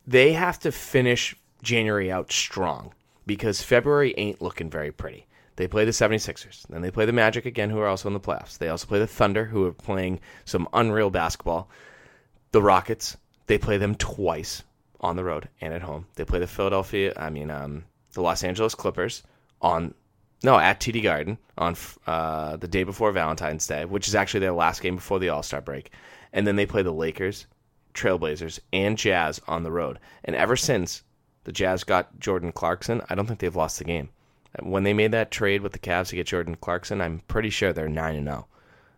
[0.07, 2.93] they have to finish January out strong
[3.27, 5.27] because February ain't looking very pretty.
[5.57, 6.67] They play the 76ers.
[6.69, 8.59] Then they play the Magic again, who are also in the playoffs.
[8.59, 11.71] They also play the Thunder, who are playing some unreal basketball.
[12.53, 13.17] The Rockets,
[13.47, 14.63] they play them twice
[15.01, 16.07] on the road and at home.
[16.15, 19.23] They play the Philadelphia, I mean, um, the Los Angeles Clippers
[19.61, 19.95] on,
[20.43, 24.53] no, at TD Garden on uh, the day before Valentine's Day, which is actually their
[24.53, 25.91] last game before the All Star break.
[26.33, 27.47] And then they play the Lakers,
[27.95, 29.99] Trailblazers, and Jazz on the road.
[30.25, 31.03] And ever since
[31.47, 34.09] the Jazz got Jordan Clarkson, I don't think they've lost the game.
[34.61, 37.73] When they made that trade with the Cavs to get Jordan Clarkson, I'm pretty sure
[37.73, 38.49] they're 9 and 0.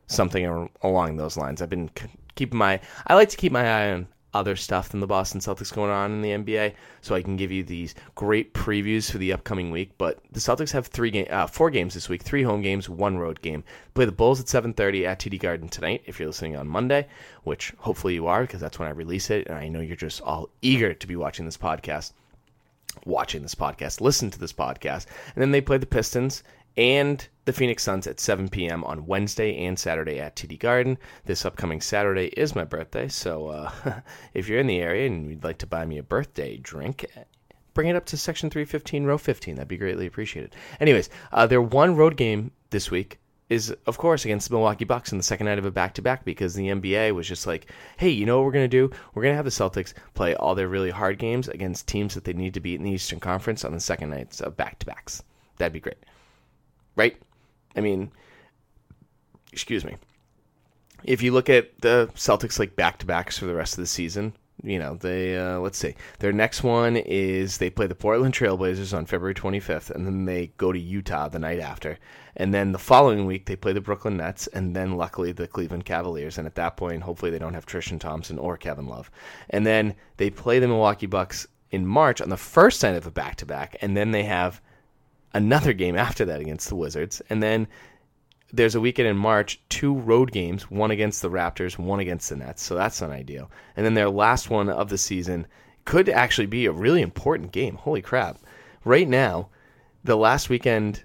[0.07, 1.61] Something along those lines.
[1.61, 1.91] I've been
[2.37, 5.75] keeping my I like to keep my eye on other stuff than the Boston Celtics
[5.75, 6.73] going on in the NBA,
[7.03, 9.91] so I can give you these great previews for the upcoming week.
[9.99, 13.19] But the Celtics have three game, uh, four games this week, three home games, one
[13.19, 13.63] road game.
[13.93, 16.03] Play the Bulls at 7:30 at TD Garden tonight.
[16.07, 17.09] If you're listening on Monday,
[17.43, 20.23] which hopefully you are, because that's when I release it, and I know you're just
[20.23, 22.13] all eager to be watching this podcast
[23.05, 25.07] watching this podcast, listen to this podcast.
[25.35, 26.43] And then they play the Pistons
[26.77, 28.85] and the Phoenix Suns at 7 p.m.
[28.85, 30.97] on Wednesday and Saturday at TD Garden.
[31.25, 33.73] This upcoming Saturday is my birthday, so uh,
[34.35, 37.07] if you're in the area and you'd like to buy me a birthday drink,
[37.75, 39.57] bring it up to section 315, row 15.
[39.57, 40.55] That'd be greatly appreciated.
[40.79, 43.19] Anyways, uh, their one road game this week
[43.49, 46.03] is, of course, against the Milwaukee Bucks in the second night of a back to
[46.03, 48.91] back because the NBA was just like, hey, you know what we're to do?
[49.15, 52.35] We're to have the Celtics play all their really hard games against teams that they
[52.35, 55.23] need to beat in the Eastern Conference on the second nights of back to backs.
[55.57, 56.05] That'd be great.
[56.95, 57.17] Right?
[57.75, 58.13] I mean,
[59.53, 59.97] excuse me.
[61.05, 63.87] If you look at the Celtics like back to backs for the rest of the
[63.87, 65.95] season, you know, they uh, let's see.
[66.19, 70.53] Their next one is they play the Portland Trailblazers on February 25th, and then they
[70.57, 71.99] go to Utah the night after,
[72.37, 75.85] and then the following week they play the Brooklyn Nets, and then luckily the Cleveland
[75.85, 79.11] Cavaliers, and at that point, hopefully they don't have Tristan Thompson or Kevin Love,
[79.51, 83.11] and then they play the Milwaukee Bucks in March on the first night of a
[83.11, 84.61] back to back, and then they have
[85.35, 87.69] another game after that against the Wizards, and then
[88.53, 92.37] there's a weekend in March, two road games, one against the Raptors, one against the
[92.37, 92.63] Nets.
[92.63, 93.51] So that's not ideal.
[93.77, 95.47] And then their last one of the season
[95.85, 97.77] could actually be a really important game.
[97.77, 98.39] Holy crap.
[98.85, 99.49] Right now,
[100.05, 101.05] the last weekend,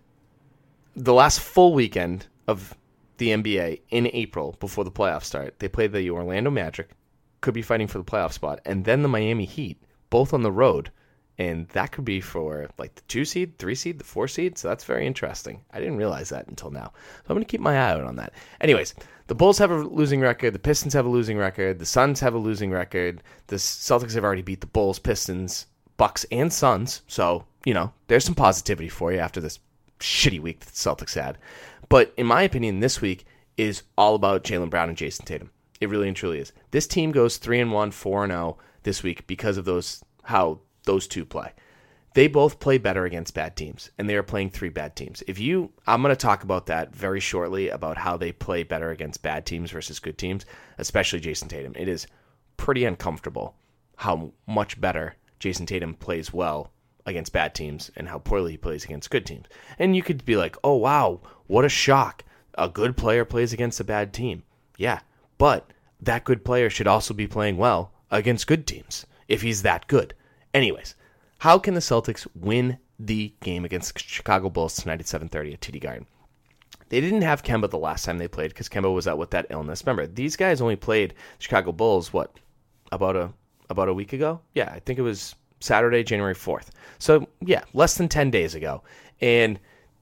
[0.96, 2.76] the last full weekend of
[3.18, 6.92] the NBA in April before the playoffs start, they play the Orlando Magic,
[7.42, 10.52] could be fighting for the playoff spot, and then the Miami Heat, both on the
[10.52, 10.92] road
[11.38, 14.58] and that could be for like the two seed, three seed, the four seed.
[14.58, 15.62] So that's very interesting.
[15.72, 16.92] I didn't realize that until now.
[16.94, 18.34] So I'm going to keep my eye out on that.
[18.62, 18.94] Anyways,
[19.28, 20.54] the Bulls have a losing record.
[20.54, 21.80] The Pistons have a losing record.
[21.80, 23.24] The Suns have a losing record.
[23.48, 25.66] The Celtics have already beat the Bulls, Pistons,
[25.98, 27.02] Bucks, and Suns.
[27.08, 29.60] So you know there's some positivity for you after this
[30.00, 31.38] shitty week that the Celtics had.
[31.90, 33.26] But in my opinion, this week
[33.58, 35.52] is all about Jaylen Brown and Jayson Tatum.
[35.80, 36.52] It really and truly is.
[36.72, 40.60] This team goes three and one, four and zero this week because of those how
[40.86, 41.52] those two play.
[42.14, 45.24] They both play better against bad teams, and they are playing three bad teams.
[45.28, 48.92] If you, I'm going to talk about that very shortly about how they play better
[48.92, 50.46] against bad teams versus good teams,
[50.78, 51.74] especially Jayson Tatum.
[51.76, 52.06] It is
[52.56, 53.56] pretty uncomfortable
[53.96, 56.72] how much better Jayson Tatum plays well
[57.06, 59.48] against bad teams and how poorly he plays against good teams.
[59.80, 62.24] And you could be like, oh, wow, what a shock.
[62.56, 64.44] A good player plays against a bad team.
[64.78, 65.00] Yeah,
[65.40, 69.88] but that good player should also be playing well against good teams if he's that
[69.88, 70.14] good.
[70.54, 70.96] Anyways,
[71.40, 75.80] how can the Celtics win the game against Chicago Bulls tonight at 7:30 at TD
[75.82, 76.06] Garden?
[76.90, 79.48] They didn't have Kemba the last time they played because Kemba was out with that
[79.50, 79.84] illness.
[79.86, 82.38] Remember, these guys only played Chicago Bulls what
[82.92, 83.34] about a
[83.70, 84.42] about a week ago?
[84.54, 86.70] Yeah, I think it was Saturday, January 4th.
[87.00, 88.84] So, yeah, less than 10 days ago.
[89.22, 89.60] And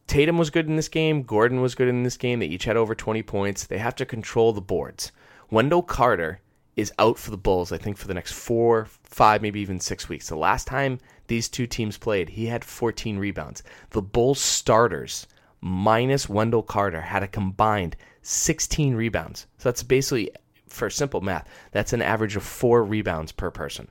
[0.08, 2.40] Tatum was good in this game, Gordon was good in this game.
[2.40, 3.66] They each had over 20 points.
[3.66, 5.12] They have to control the boards.
[5.50, 6.42] Wendell Carter
[6.82, 10.10] is out for the Bulls, I think, for the next four, five, maybe even six
[10.10, 10.28] weeks.
[10.28, 13.64] The last time these two teams played, he had 14 rebounds.
[13.92, 15.28] The Bulls starters,
[15.62, 19.48] minus Wendell Carter, had a combined 16 rebounds.
[19.58, 20.32] So that's basically,
[20.68, 23.88] for simple math, that's an average of four rebounds per person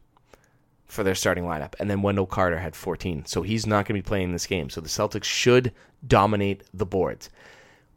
[0.85, 1.75] for their starting lineup.
[1.79, 3.25] And then Wendell Carter had 14.
[3.27, 4.69] So he's not going to be playing this game.
[4.69, 5.73] So the Celtics should
[6.07, 7.31] dominate the boards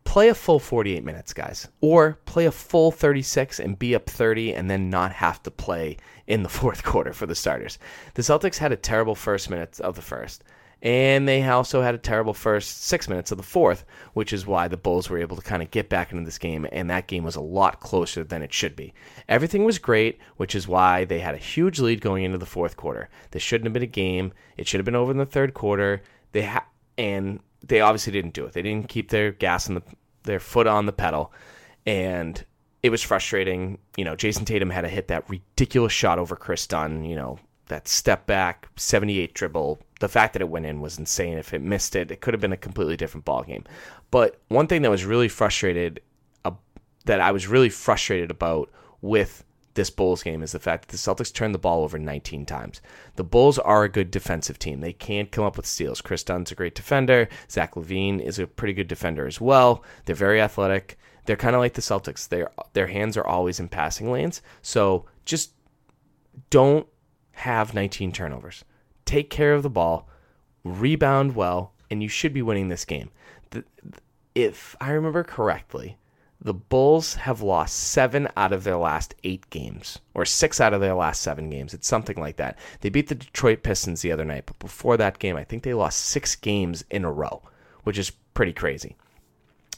[0.04, 4.54] play a full 48 minutes, guys, or play a full 36 and be up 30
[4.54, 5.98] and then not have to play
[6.28, 7.80] in the fourth quarter for the starters.
[8.14, 10.44] The Celtics had a terrible first minutes of the first,
[10.82, 14.68] and they also had a terrible first six minutes of the fourth, which is why
[14.68, 17.24] the Bulls were able to kind of get back into this game, and that game
[17.24, 18.94] was a lot closer than it should be.
[19.30, 22.76] Everything was great, which is why they had a huge lead going into the fourth
[22.76, 23.10] quarter.
[23.32, 24.34] This shouldn't have been a game.
[24.58, 26.02] It should have been over in the third quarter.
[26.34, 28.54] They ha- and they obviously didn't do it.
[28.54, 29.84] They didn't keep their gas on the
[30.24, 31.34] their foot on the pedal,
[31.86, 32.44] and
[32.82, 33.78] it was frustrating.
[33.98, 37.04] You know, Jayson Tatum had to hit that ridiculous shot over Kris Dunn.
[37.04, 39.80] You know, that step back 78 dribble.
[40.00, 41.38] The fact that it went in was insane.
[41.38, 43.64] If it missed it, it could have been a completely different ball game.
[44.12, 46.02] But one thing that was really frustrated,
[46.46, 46.52] uh,
[47.06, 48.70] that I was really frustrated about
[49.02, 49.44] with
[49.74, 52.82] this Bulls game is the fact that the Celtics turned the ball over 19 times.
[53.16, 54.82] The Bulls are a good defensive team.
[54.82, 56.02] They can't come up with steals.
[56.02, 57.28] Kris Dunn's a great defender.
[57.50, 59.84] Zach LaVine is a pretty good defender as well.
[60.06, 60.98] They're very athletic.
[61.26, 62.28] They're kind of like the Celtics.
[62.28, 64.42] Their their hands are always in passing lanes.
[64.62, 65.54] So just
[66.50, 66.88] don't
[67.32, 68.64] have 19 turnovers.
[69.06, 70.10] Take care of the ball,
[70.64, 73.10] rebound well, and you should be winning this game.
[73.52, 73.64] The,
[74.36, 75.98] if I remember correctly,
[76.44, 80.82] The Bulls have lost seven out of their last eight games, or six out of
[80.82, 81.74] their last seven games.
[81.74, 82.60] It's something like that.
[82.82, 85.74] They beat the Detroit Pistons the other night, but before that game, I think they
[85.74, 87.42] lost six games in a row,
[87.84, 88.98] which is pretty crazy.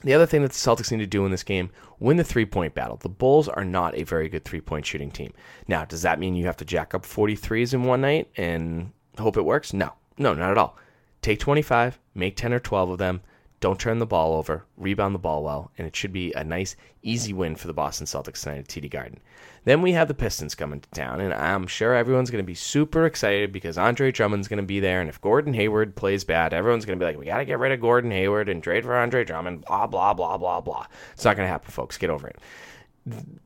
[0.04, 2.46] The other thing that the Celtics need to do in this game, win the three
[2.46, 2.98] point battle.
[2.98, 5.34] The Bulls are not a very good three point shooting team.
[5.68, 9.38] Now, does that mean you have to jack up 43s in one night and hope
[9.38, 9.72] it works?
[9.72, 10.78] No, no, not at all.
[11.22, 13.22] Take 25, make 10 or 12 of them,
[13.66, 16.76] don't turn the ball over, rebound the ball well, and it should be a nice,
[17.02, 19.20] easy win for the Boston Celtics tonight at TD Garden.
[19.64, 22.54] Then we have the Pistons coming to town, and I'm sure everyone's going to be
[22.54, 25.02] super excited because Andre Drummond's going to be there.
[25.02, 27.58] And if Gordon Hayward plays bad, everyone's going to be like, we got to get
[27.58, 30.86] rid of Gordon Hayward and trade for Andre Drummond, blah, blah, blah, blah, blah.
[31.14, 31.98] It's not going to happen, folks.
[31.98, 32.38] Get over it.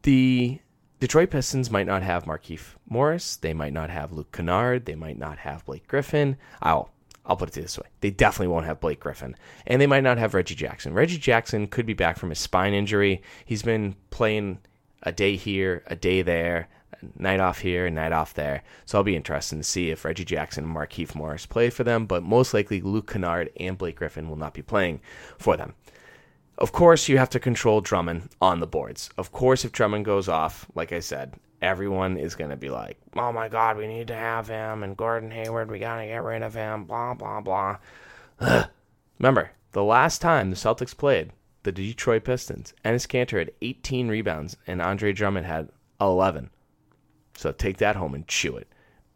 [0.01, 0.59] The
[0.99, 3.37] Detroit Pistons might not have Markieff Morris.
[3.37, 4.83] They might not have Luke Kennard.
[4.83, 6.35] They might not have Blake Griffin.
[6.61, 6.91] I'll
[7.29, 7.85] I'll put it this way.
[8.01, 9.35] They definitely won't have Blake Griffin.
[9.67, 10.93] And they might not have Reggie Jackson.
[10.93, 13.21] Reggie Jackson could be back from his spine injury.
[13.45, 14.57] He's been playing
[15.03, 16.67] a day here, a day there,
[16.99, 18.63] a night off here, a night off there.
[18.87, 22.07] So I'll be interested to see if Reggie Jackson and Markieff Morris play for them,
[22.07, 24.99] but most likely Luke Kennard and Blake Griffin will not be playing
[25.37, 25.75] for them.
[26.57, 29.11] Of course, you have to control Drummond on the boards.
[29.19, 32.97] Of course, if Drummond goes off, like I said, everyone is going to be like,
[33.15, 34.83] oh my God, we need to have him.
[34.83, 36.85] And Gordon Hayward, we got to get rid of him.
[36.85, 37.77] Blah, blah, blah.
[39.19, 41.31] Remember, the last time the Celtics played
[41.63, 46.49] the Detroit Pistons, Enes Kanter had 18 rebounds and Andre Drummond had 11.
[47.35, 48.67] So take that home and chew it.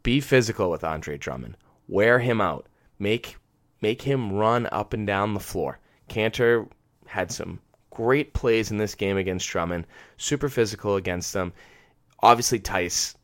[0.04, 1.58] Be physical with Andre Drummond.
[1.88, 2.68] Wear him out.
[3.00, 3.38] Make
[3.82, 5.80] make him run up and down the floor.
[6.10, 6.70] Kanter
[7.06, 9.86] had some great plays in this game against Drummond.
[10.18, 11.54] Super physical against them.
[12.24, 13.16] Obviously, Theis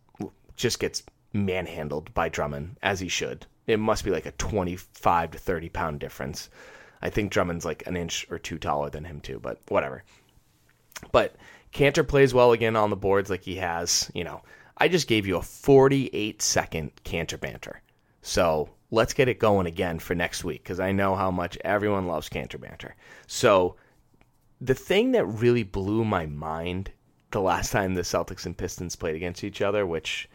[0.58, 3.46] just gets manhandled by Drummond as he should.
[3.66, 6.50] It must be like a 25 to 30 pound difference.
[7.02, 10.04] I think Drummond's like an inch or two taller than him too, but whatever.
[11.14, 11.38] But
[11.74, 14.12] Kanter plays well again on the boards like he has.
[14.14, 14.42] You know,
[14.78, 17.82] I just gave you a 48 second Kanter banter.
[18.22, 22.08] So let's get it going again for next week because I know how much everyone
[22.08, 22.98] loves Kanter banter.
[23.28, 23.78] So
[24.60, 26.92] the thing that really blew my mind
[27.32, 30.30] the last time the Celtics and Pistons played against each other, which,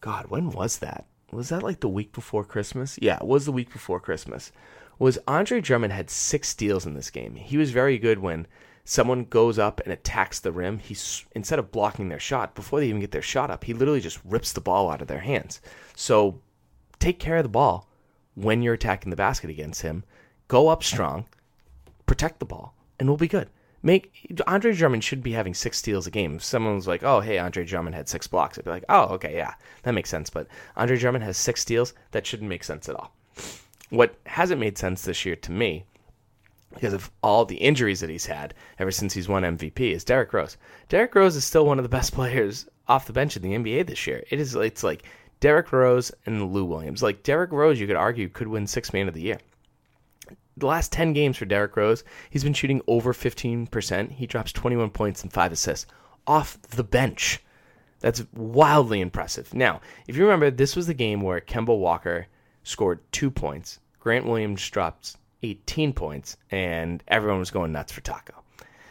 [0.00, 1.06] God, when was that?
[1.30, 2.98] Was that like the week before Christmas?
[3.00, 4.50] Yeah, it was the week before Christmas.
[4.98, 7.36] Was Andre Drummond had six steals in this game.
[7.36, 8.46] He was very good when
[8.84, 10.78] someone goes up and attacks the rim.
[10.78, 14.00] He's instead of blocking their shot before they even get their shot up, he literally
[14.00, 15.60] just rips the ball out of their hands.
[15.94, 16.40] So
[16.98, 17.88] take care of the ball
[18.34, 20.04] when you're attacking the basket against him.
[20.48, 21.26] Go up strong,
[22.06, 23.50] protect the ball, and we'll be good.
[23.82, 26.36] Make Andre Drummond should be having six steals a game.
[26.36, 29.36] If someone's like, "Oh, hey, Andre Drummond had six blocks," I'd be like, "Oh, okay,
[29.36, 29.54] yeah,
[29.84, 31.94] that makes sense." But Andre Drummond has six steals.
[32.10, 33.14] That shouldn't make sense at all.
[33.90, 35.84] What hasn't made sense this year to me,
[36.74, 40.32] because of all the injuries that he's had ever since he's won MVP, is Derrick
[40.32, 40.56] Rose.
[40.88, 43.86] Derrick Rose is still one of the best players off the bench in the NBA
[43.86, 44.24] this year.
[44.28, 44.56] It is.
[44.56, 45.04] It's like
[45.38, 47.00] Derrick Rose and Lou Williams.
[47.02, 49.38] Like Derrick Rose, you could argue could win Six Man of the Year
[50.58, 54.12] the last 10 games for Derrick Rose, he's been shooting over 15%.
[54.12, 55.86] He drops 21 points and 5 assists
[56.26, 57.42] off the bench.
[58.00, 59.52] That's wildly impressive.
[59.54, 62.26] Now, if you remember, this was the game where Kemba Walker
[62.62, 68.34] scored two points, Grant Williams dropped 18 points, and everyone was going nuts for Tacko.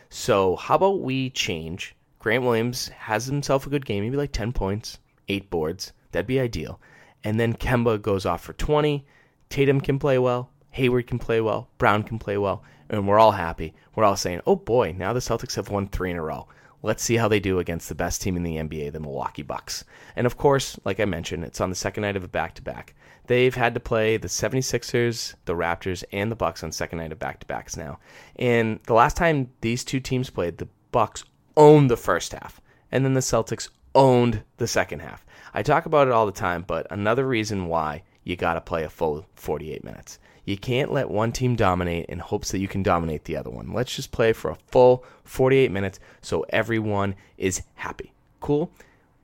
[0.10, 1.96] So, how about we change?
[2.20, 5.94] Grant Williams has himself a good game, maybe like 10 points, 8 boards.
[6.12, 6.80] That'd be ideal.
[7.24, 9.06] And then Kemba goes off for 20.
[9.50, 10.50] Tatum can play well.
[10.78, 13.74] Hayward can play well, Brown can play well, and we're all happy.
[13.96, 16.48] We're all saying, oh boy, now the Celtics have won three in a row.
[16.84, 19.84] Let's see how they do against the best team in the NBA, the Milwaukee Bucks.
[20.16, 22.62] And of course, like I mentioned, it's on the second night of a back to
[22.62, 22.94] back.
[23.26, 27.18] They've had to play the 76ers, the Raptors, and the Bucks on second night of
[27.18, 27.98] back to backs now.
[28.36, 31.24] And the last time these two teams played, the Bucks
[31.56, 32.62] owned the first half,
[32.92, 35.26] and then the Celtics owned the second half.
[35.56, 38.84] I talk about it all the time, but another reason why you got to play
[38.84, 40.20] a full 48 minutes.
[40.48, 43.74] You can't let one team dominate in hopes that you can dominate the other one.
[43.74, 48.14] Let's just play for a full 48 minutes so everyone is happy.
[48.40, 48.72] Cool?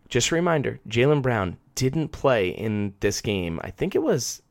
[0.10, 3.62] Just a reminder Jaylen Brown didn't play in this game.
[3.64, 4.42] I think it was,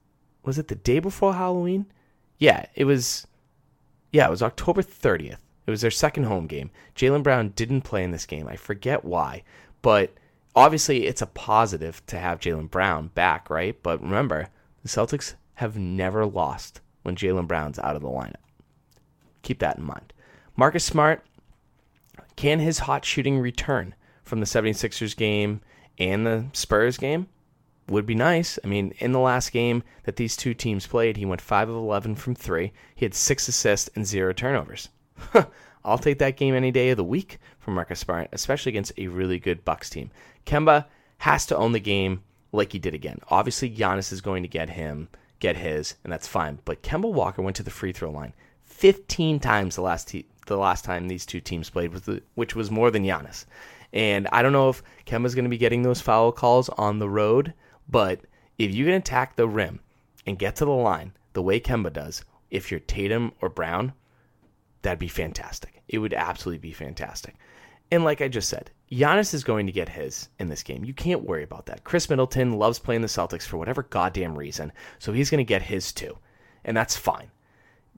[0.45, 1.93] was it the day before Halloween?
[2.39, 3.27] Yeah, it was,
[4.11, 5.37] yeah, it was October 30th.
[5.67, 6.71] It was their second home game.
[6.97, 8.49] Jaylen Brown didn't play in this game.
[8.49, 9.45] I forget why,
[9.83, 10.15] but
[10.57, 13.77] obviously it's a positive to have Jaylen Brown back, right?
[13.83, 14.49] But remember,
[14.83, 18.35] the Celtics have never lost when Jaylen Brown's out of the lineup.
[19.43, 20.13] Keep that in mind.
[20.57, 21.25] Marcus Smart,
[22.35, 23.95] can his hot shooting return
[24.25, 25.61] from the 76ers game
[25.99, 27.29] and the Spurs game?
[27.89, 28.59] Would be nice.
[28.65, 31.77] I mean, in the last game that these two teams played, he went 5 of
[31.77, 32.73] 11 from 3.
[32.97, 34.89] He had 6 assists and 0 turnovers.
[35.85, 39.07] I'll take that game any day of the week from Marcus Smart, especially against a
[39.07, 40.11] really good Bucks team.
[40.45, 40.87] Kemba
[41.19, 43.19] has to own the game like he did again.
[43.29, 45.09] Obviously, Giannis is going to get him,
[45.43, 46.61] get his, and that's fine.
[46.65, 48.33] But Kemba Walker went to the free throw line
[48.63, 51.93] 15 times the last te- the last time these two teams played,
[52.35, 53.45] which was more than Giannis.
[53.93, 57.09] And I don't know if Kemba's going to be getting those foul calls on the
[57.09, 57.55] road,
[57.89, 58.21] but
[58.59, 59.81] if you can attack the rim
[60.27, 63.93] and get to the line the way Kemba does, if you're Tatum or Brown,
[64.83, 65.83] that'd be fantastic.
[65.89, 67.35] It would absolutely be fantastic.
[67.93, 70.83] And like I just said, Giannis is going to get his in this game.
[70.83, 71.85] You can't worry about that.
[71.85, 75.61] Khris Middleton loves playing the Celtics for whatever goddamn reason, so he's going to get
[75.61, 76.17] his too.
[76.65, 77.31] And that's fine.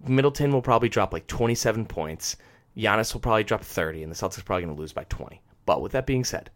[0.05, 2.35] Middleton will probably drop like 27 points.
[2.77, 5.41] Giannis will probably drop 30, and the Celtics are probably going to lose by 20.
[5.65, 6.51] But with that being said,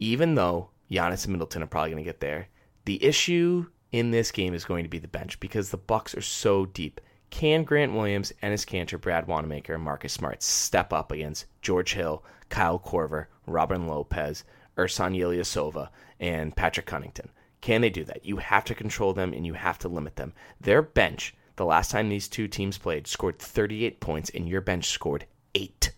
[0.00, 2.48] even though Giannis and Middleton are probably going to get there,
[2.84, 6.20] the issue in this game is going to be the bench because the Bucks are
[6.20, 7.00] so deep.
[7.34, 12.22] Can Grant Williams, Enes Kanter, Brad Wanamaker, and Marcus Smart step up against George Hill,
[12.48, 14.44] Kyle Korver, Robin Lopez,
[14.78, 15.88] Ersan Ilyasova,
[16.20, 17.30] and Patrick Connaughton?
[17.60, 18.24] Can they do that?
[18.24, 20.32] You have to control them and you have to limit them.
[20.60, 24.90] Their bench, the last time these two teams played, scored 38 points, and your bench
[24.90, 25.26] scored
[25.56, 25.90] eight.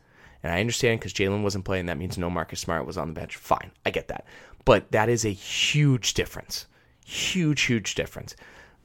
[0.42, 3.20] And I understand because Jaylen wasn't playing, that means no Marcus Smart was on the
[3.20, 3.36] bench.
[3.36, 4.24] Fine, I get that.
[4.64, 6.66] But that is a huge difference.
[7.04, 8.34] Huge, huge difference.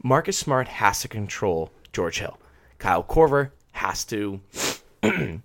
[0.03, 2.37] Marcus Smart has to control George Hill.
[2.81, 4.41] Kyle Korver has to.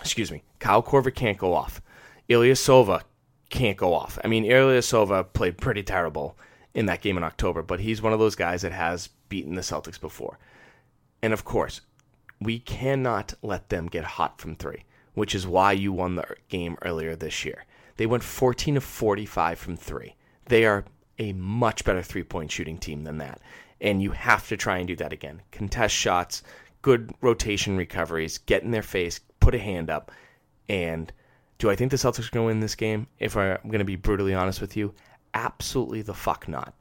[0.00, 0.42] excuse me.
[0.58, 1.80] Kyle Korver can't go off.
[2.28, 3.02] Ilyasova
[3.48, 4.18] can't go off.
[4.22, 6.36] I mean, Ilyasova played pretty terrible
[6.74, 9.62] in that game in October, but he's one of those guys that has beaten the
[9.62, 10.38] Celtics before.
[11.22, 11.80] And of course,
[12.40, 14.84] we cannot let them get hot from three
[15.16, 17.64] which is why you won the game earlier this year.
[17.96, 20.14] They went 14 of 45 from three.
[20.44, 20.84] They are
[21.18, 23.40] a much better three point shooting team than that.
[23.80, 25.42] And you have to try and do that again.
[25.52, 26.42] Contest shots,
[26.82, 30.10] good rotation recoveries, get in their face, put a hand up.
[30.68, 31.12] And
[31.58, 33.06] do I think the Celtics are going to win this game?
[33.18, 34.94] If I'm going to be brutally honest with you,
[35.34, 36.74] absolutely the fuck not.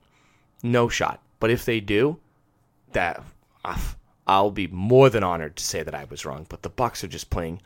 [0.64, 1.22] No shot.
[1.40, 2.20] But if they do,
[2.94, 3.24] that
[3.64, 3.96] ah,
[4.28, 6.46] I'll be more than honored to say that I was wrong.
[6.50, 7.62] But the Bucks are just playing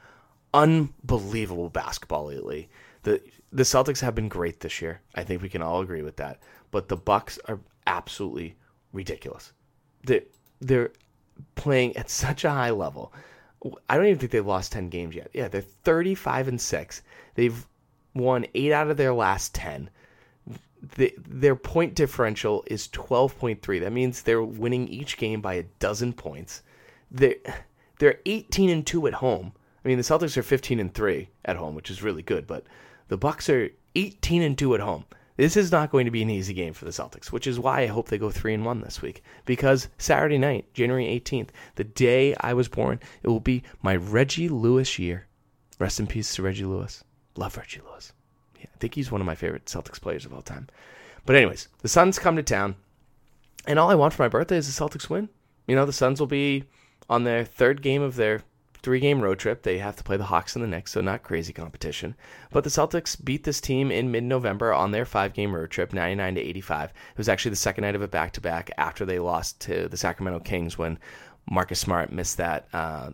[0.53, 2.69] unbelievable basketball lately.
[3.03, 3.21] The
[3.51, 5.01] the Celtics have been great this year.
[5.15, 6.39] I think we can all agree with that.
[6.71, 8.55] But the Bucks are absolutely
[8.93, 9.53] ridiculous.
[10.03, 10.23] They're,
[10.59, 10.91] they're
[11.55, 13.13] playing at such a high level.
[13.89, 15.29] I don't even think they've lost 10 games yet.
[15.33, 17.01] Yeah, they're 35 and 6.
[17.35, 17.67] They've
[18.13, 19.89] won 8 out of their last 10.
[20.95, 23.81] The, their point differential is 12.3.
[23.81, 26.63] That means they're winning each game by a dozen points.
[27.11, 27.35] They're,
[27.99, 29.51] they're 18 and 2 at home.
[29.83, 32.65] I mean, the Celtics are 15 and 3 at home, which is really good, but
[33.09, 35.05] the Bucks are 18 and 2 at home.
[35.39, 37.79] This is not going to be an easy game for the Celtics, which is why
[37.79, 41.85] I hope they go 3 and 1 this week because Saturday night, January 18th, the
[41.85, 45.27] day I was born, it will be my Reggie Lewis year.
[45.79, 47.05] Rest in peace to Reggie Lewis.
[47.37, 48.11] Love Reggie Lewis.
[48.57, 50.67] Yeah, I think he's one of my favorite Celtics players of all time.
[51.25, 52.75] But anyways, the Suns come to town,
[53.65, 55.29] and all I want for my birthday is the Celtics win.
[55.67, 56.65] You know, the Suns will be
[57.09, 58.41] on their third game of their
[58.81, 59.63] three game road trip.
[59.63, 62.15] They have to play the Hawks and the Knicks, so not crazy competition.
[62.51, 65.93] But the Celtics beat this team in mid November on their five game road trip,
[65.93, 66.89] 99 to 85.
[66.89, 69.87] It was actually the second night of a back to back after they lost to
[69.87, 70.99] the Sacramento Kings when
[71.49, 73.11] Marcus Smart missed that, uh,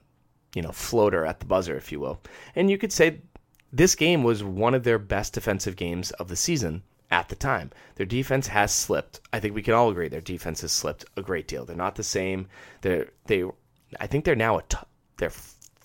[0.54, 2.22] you know, floater at the buzzer, if you will.
[2.56, 3.22] And you could say
[3.72, 7.72] this game was one of their best defensive games of the season at the time.
[7.96, 9.22] Their defense has slipped.
[9.32, 11.66] I think we can all agree their defense has slipped a great deal.
[11.66, 12.48] They're not the same.
[12.82, 13.44] They're they
[14.00, 14.78] I think they're now a t-
[15.18, 15.32] they're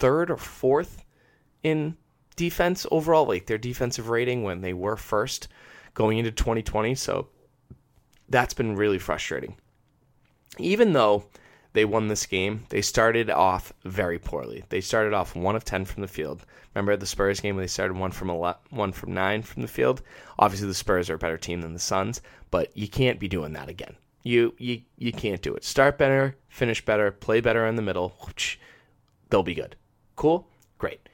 [0.01, 1.05] third or fourth
[1.62, 1.96] in
[2.34, 5.48] defense overall, like their defensive rating when they were first
[5.94, 6.94] going into 2020.
[6.96, 7.28] So
[8.28, 9.57] that's been really frustrating.
[10.59, 11.24] Even though
[11.72, 14.64] they won this game, they started off very poorly.
[14.70, 16.44] They started off one of 10 from the field.
[16.74, 19.68] Remember the Spurs game where they started one from 11, one from 9 from the
[19.68, 20.03] field?
[20.38, 22.20] Obviously the Spurs are a better team than the Suns,
[22.51, 23.96] but you can't be doing that again.
[24.22, 25.64] You you you can't do it.
[25.64, 28.18] Start better, finish better, play better in the middle.
[29.30, 29.76] They'll be good.
[30.21, 30.47] Cool?
[30.77, 31.09] Great.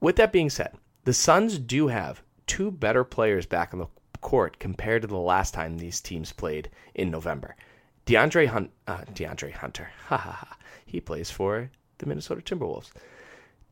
[0.00, 0.72] With that being said,
[1.04, 3.88] the Suns do have two better players back on the
[4.22, 7.56] court compared to the last time these teams played in November.
[8.06, 10.56] DeAndre Hunt, uh, DeAndre Hunter, ha ha ha.
[10.86, 12.90] He plays for the Minnesota Timberwolves.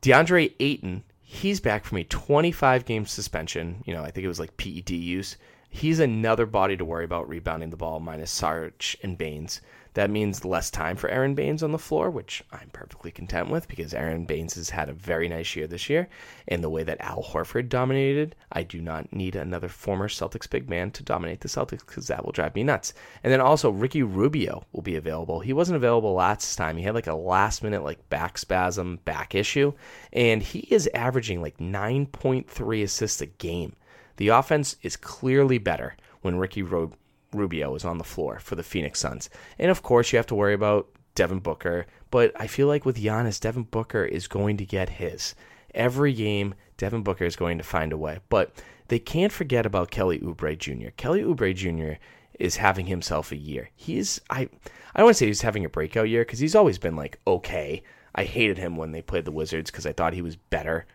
[0.03, 3.81] DeAndre Ayton, he's back from a 25 game suspension.
[3.87, 5.37] You know, I think it was like PED use.
[5.71, 9.59] He's another body to worry about rebounding the ball minus Sarge and Baynes.
[9.93, 13.67] That means less time for Aron Baynes on the floor, which I'm perfectly content with
[13.67, 16.07] because Aron Baynes has had a very nice year this year.
[16.47, 20.69] And the way that Al Horford dominated, I do not need another former Celtics big
[20.69, 22.93] man to dominate the Celtics because that will drive me nuts.
[23.21, 25.41] And then also Ricky Rubio will be available.
[25.41, 26.77] He wasn't available last time.
[26.77, 29.73] He had like a last minute like back spasm back issue,
[30.13, 33.75] and he is averaging like 9.3 assists a game.
[34.15, 36.93] The offense is clearly better when Ricky Ro-
[37.33, 39.29] Rubio is on the floor for the Phoenix Suns.
[39.57, 43.01] And of course, you have to worry about Devin Booker, but I feel like with
[43.01, 45.35] Giannis, Devin Booker is going to get his.
[45.73, 48.19] Every game, Devin Booker is going to find a way.
[48.29, 48.51] But
[48.87, 50.89] they can't forget about Kelly Oubre Jr.
[50.97, 51.97] Kelly Oubre Jr.
[52.39, 53.69] is having himself a year.
[53.75, 54.49] He's I
[54.93, 57.19] I don't want to say he's having a breakout year because he's always been like
[57.25, 57.83] okay.
[58.13, 60.85] I hated him when they played the Wizards because I thought he was better.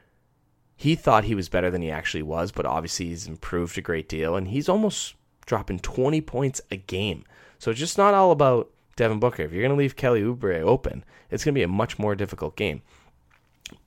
[0.77, 4.11] He thought he was better than he actually was, but obviously he's improved a great
[4.11, 5.15] deal, and he's almost
[5.47, 7.25] dropping 20 points a game.
[7.59, 9.43] So it's just not all about Devin Booker.
[9.43, 12.15] If you're going to leave Kelly Oubre open, it's going to be a much more
[12.15, 12.83] difficult game.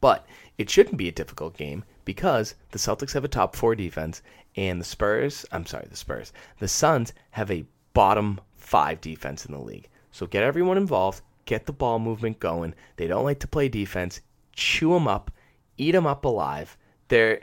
[0.01, 0.26] But
[0.57, 4.22] it shouldn't be a difficult game because the Celtics have a top four defense
[4.55, 9.53] and the Spurs, I'm sorry, the Spurs, the Suns have a bottom five defense in
[9.53, 9.89] the league.
[10.12, 12.74] So get everyone involved, get the ball movement going.
[12.97, 14.22] They don't like to play defense.
[14.53, 15.32] Chew them up,
[15.78, 16.78] eat them up alive.
[17.07, 17.41] They're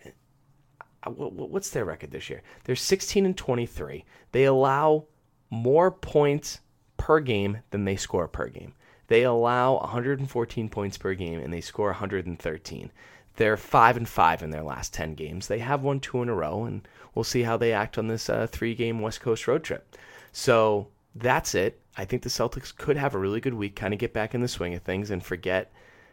[1.09, 2.43] what's their record this year?
[2.65, 4.05] They're 16 and 23.
[4.33, 5.05] They allow
[5.51, 6.61] more points
[6.97, 8.75] per game than they score per game.
[9.09, 12.91] They allow 114 points per game and they score 113.
[13.37, 15.47] They're 5 and 5 in their last 10 games.
[15.47, 18.29] They have won two in a row and we'll see how they act on this
[18.29, 19.97] uh, three-game West Coast road trip.
[20.33, 21.81] So, that's it.
[21.97, 24.43] I think the Celtics could have a really good week, kind of get back in
[24.43, 25.73] the swing of things and forget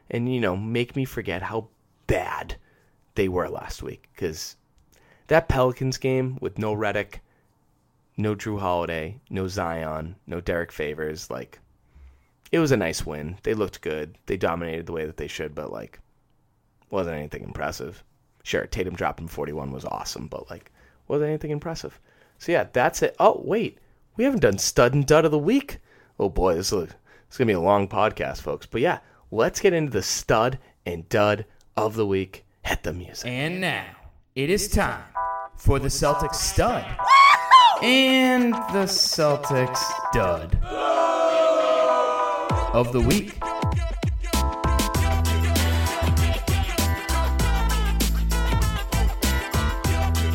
[0.10, 1.68] and you know, make me forget how
[2.08, 2.56] bad
[3.16, 4.56] they were last week cuz
[5.28, 7.20] that Pelicans game with no Redick,
[8.18, 11.60] no Jrue Holiday, no Zion, no Derrick Favors, like
[12.52, 13.38] it was a nice win.
[13.44, 14.18] They looked good.
[14.28, 16.00] They dominated the way that they should, but like
[16.90, 18.04] wasn't anything impressive.
[18.44, 20.72] Sure, Tatum dropping 41 was awesome, but like
[21.08, 22.00] wasn't anything impressive.
[22.38, 23.16] So yeah, that's it.
[23.20, 23.80] Oh, wait.
[24.16, 25.80] We haven't done stud and dud of the week.
[26.20, 26.96] Oh boy, this is, this
[27.32, 28.68] is going to be a long podcast, folks.
[28.68, 29.00] But yeah,
[29.32, 31.46] let's get into the stud and dud
[31.76, 32.46] of the week.
[32.62, 33.28] Hit the music.
[33.28, 33.86] And now
[34.36, 35.04] it is time
[35.64, 36.86] for the Celtics stud
[37.82, 40.60] and the Celtics dud
[42.74, 43.38] of the week.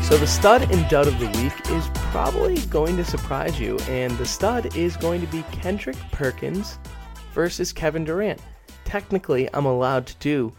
[0.03, 4.17] So the stud and dud of the week is probably going to surprise you, and
[4.17, 6.79] the stud is going to be Kendrick Perkins
[7.35, 8.41] versus Kevin Durant.
[8.83, 10.53] Technically, I'm allowed to do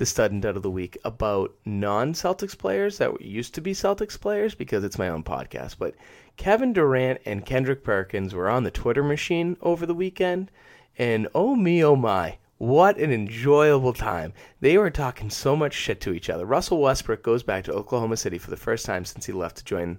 [0.00, 3.74] the stud and dud of the week about non Celtics players that used to be
[3.74, 5.76] Celtics players because it's my own podcast.
[5.78, 5.94] But
[6.38, 10.50] Kevin Durant and Kendrick Perkins were on the Twitter machine over the weekend,
[10.96, 14.32] and oh me, oh my, what an enjoyable time.
[14.60, 16.46] They were talking so much shit to each other.
[16.46, 19.64] Russell Westbrook goes back to Oklahoma City for the first time since he left to
[19.64, 19.98] join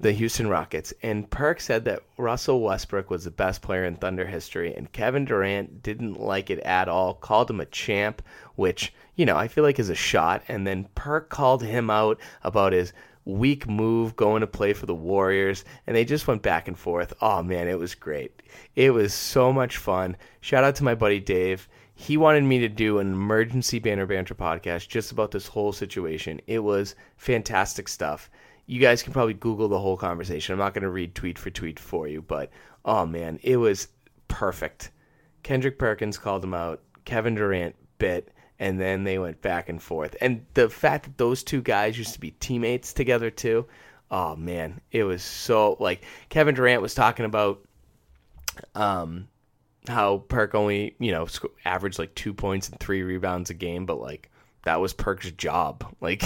[0.00, 0.92] the Houston Rockets.
[1.02, 5.24] And Perk said that Russell Westbrook was the best player in Thunder history, and Kevin
[5.24, 8.22] Durant didn't like it at all, called him a champ,
[8.54, 10.42] which, you know, I feel like is a shot.
[10.48, 12.92] And then Perk called him out about his
[13.24, 17.12] weak move going to play for the Warriors, and they just went back and forth.
[17.20, 18.42] Oh man, it was great.
[18.76, 20.16] It was so much fun.
[20.40, 21.68] Shout out to my buddy Dave
[22.00, 26.40] he wanted me to do an emergency banner banter podcast just about this whole situation.
[26.46, 28.30] It was fantastic stuff.
[28.68, 30.52] You guys can probably Google the whole conversation.
[30.52, 32.50] I'm not going to read tweet for tweet for you, but
[32.84, 33.88] oh man, it was
[34.28, 34.90] perfect.
[35.42, 36.82] Kendrick Perkins called him out.
[37.06, 40.14] Kevin Durant bit, and then they went back and forth.
[40.20, 43.66] And the fact that those two guys used to be teammates together too.
[44.10, 47.66] Oh man, it was so like Kevin Durant was talking about
[48.74, 49.28] um
[49.88, 51.26] how Perk only, you know,
[51.64, 54.30] averaged like two points and three rebounds a game, but like
[54.64, 55.84] that was Perk's job.
[56.00, 56.22] Like,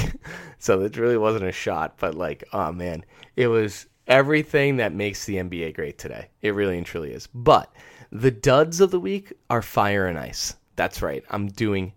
[0.58, 3.04] so it really wasn't a shot, but like, oh man,
[3.36, 6.28] it was everything that makes the NBA great today.
[6.42, 7.26] It really and truly is.
[7.26, 7.72] But
[8.10, 10.54] the duds of the week are fire and ice.
[10.76, 11.24] That's right.
[11.30, 11.94] I'm doing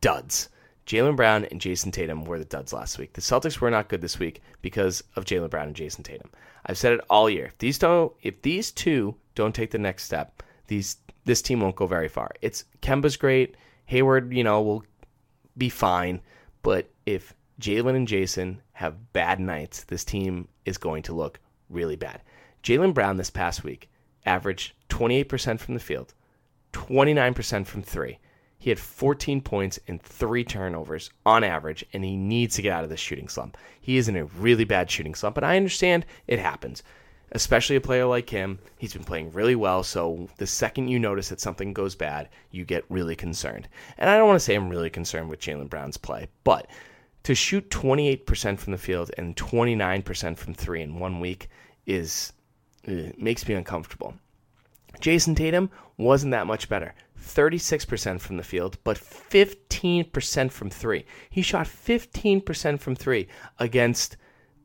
[0.00, 0.48] duds.
[0.86, 3.12] Jaylen Brown and Jayson Tatum were the duds last week.
[3.14, 6.30] The Celtics were not good this week because of Jaylen Brown and Jayson Tatum.
[6.64, 7.46] I've said it all year.
[7.46, 11.76] If these don't, if these two don't take the next step, these this team won't
[11.76, 12.30] go very far.
[12.40, 13.56] It's Kemba's great.
[13.86, 14.84] Hayward, you know, will
[15.56, 16.20] be fine.
[16.62, 21.40] But if Jaylen and Jayson have bad nights, this team is going to look
[21.70, 22.22] really bad.
[22.62, 23.88] Jaylen Brown this past week
[24.24, 26.14] averaged 28% from the field,
[26.72, 28.18] 29% from three.
[28.58, 32.84] He had 14 points and three turnovers on average, and he needs to get out
[32.84, 33.56] of this shooting slump.
[33.80, 36.82] He is in a really bad shooting slump, and I understand it happens,
[37.32, 38.58] especially a player like him.
[38.78, 42.64] He's been playing really well, so the second you notice that something goes bad, you
[42.64, 43.68] get really concerned.
[43.98, 46.68] And I don't want to say I'm really concerned with Jaylen Brown's play, but
[47.24, 51.48] to shoot 28% from the field and 29% from three in one week
[51.84, 52.32] is
[52.86, 54.14] uh, makes me uncomfortable.
[55.00, 56.94] Jayson Tatum wasn't that much better.
[57.20, 61.04] 36% from the field, but 15% from three.
[61.28, 63.26] He shot 15% from three
[63.58, 64.16] against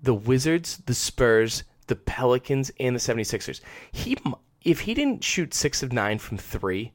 [0.01, 3.62] the Wizards, the Spurs, the Pelicans, and the 76ers.
[3.92, 4.18] He,
[4.64, 6.94] if he didn't shoot six of nine from three,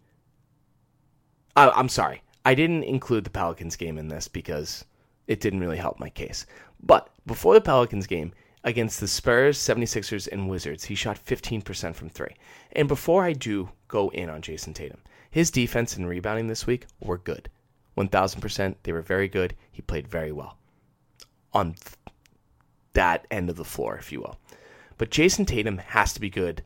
[1.56, 2.22] I, I'm sorry.
[2.44, 4.84] I didn't include the Pelicans game in this because
[5.26, 6.46] it didn't really help my case.
[6.82, 8.32] But before the Pelicans game,
[8.66, 12.34] against the Spurs, 76ers, and Wizards, he shot 15% from three.
[12.72, 16.86] And before I do go in on Jayson Tatum, his defense and rebounding this week
[17.00, 17.48] were good.
[17.96, 18.74] 1000%.
[18.82, 19.54] They were very good.
[19.70, 20.58] He played very well
[21.52, 21.96] on th-
[22.92, 24.38] that end of the floor, if you will.
[24.98, 26.62] But Jayson Tatum has to be good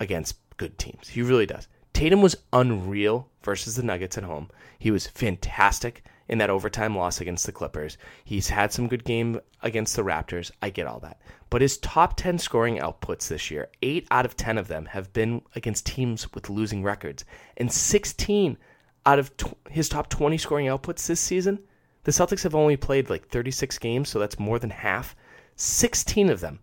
[0.00, 1.08] against good teams.
[1.08, 1.68] He really does.
[1.92, 4.50] Tatum was unreal versus the Nuggets at home.
[4.78, 7.96] He was fantastic in that overtime loss against the Clippers.
[8.24, 10.50] He's had some good game against the Raptors.
[10.60, 11.20] I get all that.
[11.48, 15.12] But his top 10 scoring outputs this year, 8 out of 10 of them have
[15.12, 17.24] been against teams with losing records.
[17.56, 18.58] And 16
[19.06, 21.60] out of tw- his top 20 scoring outputs this season,
[22.04, 25.16] the Celtics have only played like 36 games, so that's more than half.
[25.56, 26.58] 16 of them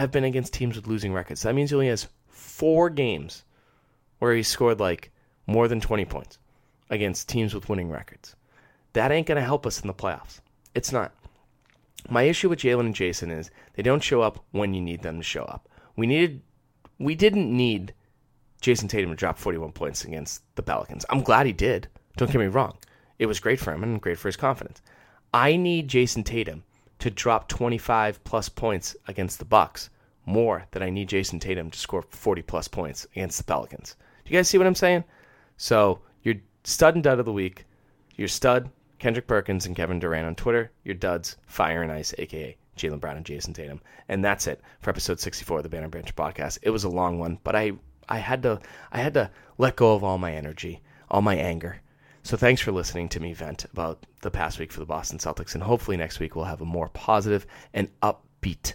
[0.00, 1.42] have been against teams with losing records.
[1.42, 3.44] That means he only has 4 games
[4.18, 5.10] where he scored like
[5.46, 6.38] more than 20 points
[6.88, 8.34] against teams with winning records.
[8.94, 10.40] That ain't going to help us in the playoffs.
[10.74, 11.12] It's not.
[12.08, 15.18] My issue with Jaylen and Jayson is they don't show up when you need them
[15.18, 15.68] to show up.
[15.96, 16.40] We needed,
[16.98, 17.92] we didn't need
[18.62, 21.04] Jayson Tatum to drop 41 points against the Pelicans.
[21.10, 21.88] I'm glad he did.
[22.16, 22.78] Don't get me wrong.
[23.18, 24.80] It was great for him and great for his confidence.
[25.34, 26.64] I need Jayson Tatum
[27.00, 29.90] to drop 25 plus points against the Bucks
[30.26, 33.96] more than I need Jayson Tatum to score 40 plus points against the Pelicans.
[34.24, 35.04] Do you guys see what I'm saying?
[35.56, 37.66] So your stud and dud of the week,
[38.16, 42.56] your stud Kendrick Perkins and Kevin Durant on Twitter, your duds Fire and Ice, aka
[42.76, 46.12] Jaylen Brown and Jayson Tatum, and that's it for episode 64 of the Banner Banter
[46.12, 46.58] podcast.
[46.62, 47.72] It was a long one, but I
[48.08, 48.60] I had to
[48.92, 51.80] I had to let go of all my energy, all my anger.
[52.30, 55.54] So thanks for listening to me vent about the past week for the Boston Celtics,
[55.54, 58.74] and hopefully next week we'll have a more positive and upbeat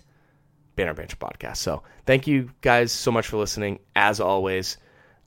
[0.76, 1.56] Banner Banter podcast.
[1.56, 3.80] So thank you guys so much for listening.
[3.96, 4.76] As always,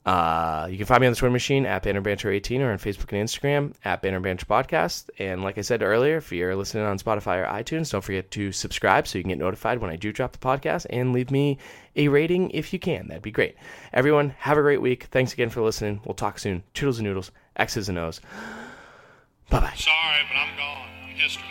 [0.05, 2.79] uh, you can find me on the Twitter machine at Banner Banter 18 or on
[2.79, 5.09] Facebook and Instagram at Banner Banter Podcast.
[5.19, 8.53] And like I said earlier, if you're listening on Spotify or iTunes, don't forget to
[8.53, 11.57] subscribe so you can get notified when I do drop the podcast and leave me
[11.97, 13.09] a rating if you can.
[13.09, 13.57] That'd be great.
[13.93, 15.05] Everyone, have a great week.
[15.05, 16.01] Thanks again for listening.
[16.05, 16.63] We'll talk soon.
[16.75, 18.21] Toodles and noodles, X's and O's.
[19.51, 19.73] Bye bye.
[19.77, 20.89] Sorry, but I'm gone.
[21.05, 21.45] I'm history.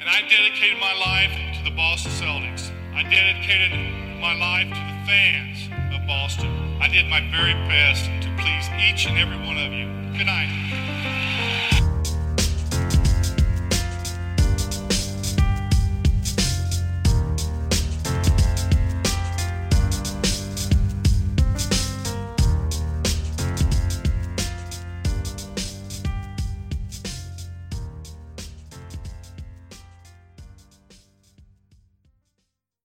[0.00, 2.70] And I dedicated my life to the Boston Celtics.
[2.94, 3.72] I dedicated
[4.20, 6.50] my life to the fans of Boston.
[6.80, 9.86] I did my very best to please each and every one of you.
[10.18, 11.33] Good night.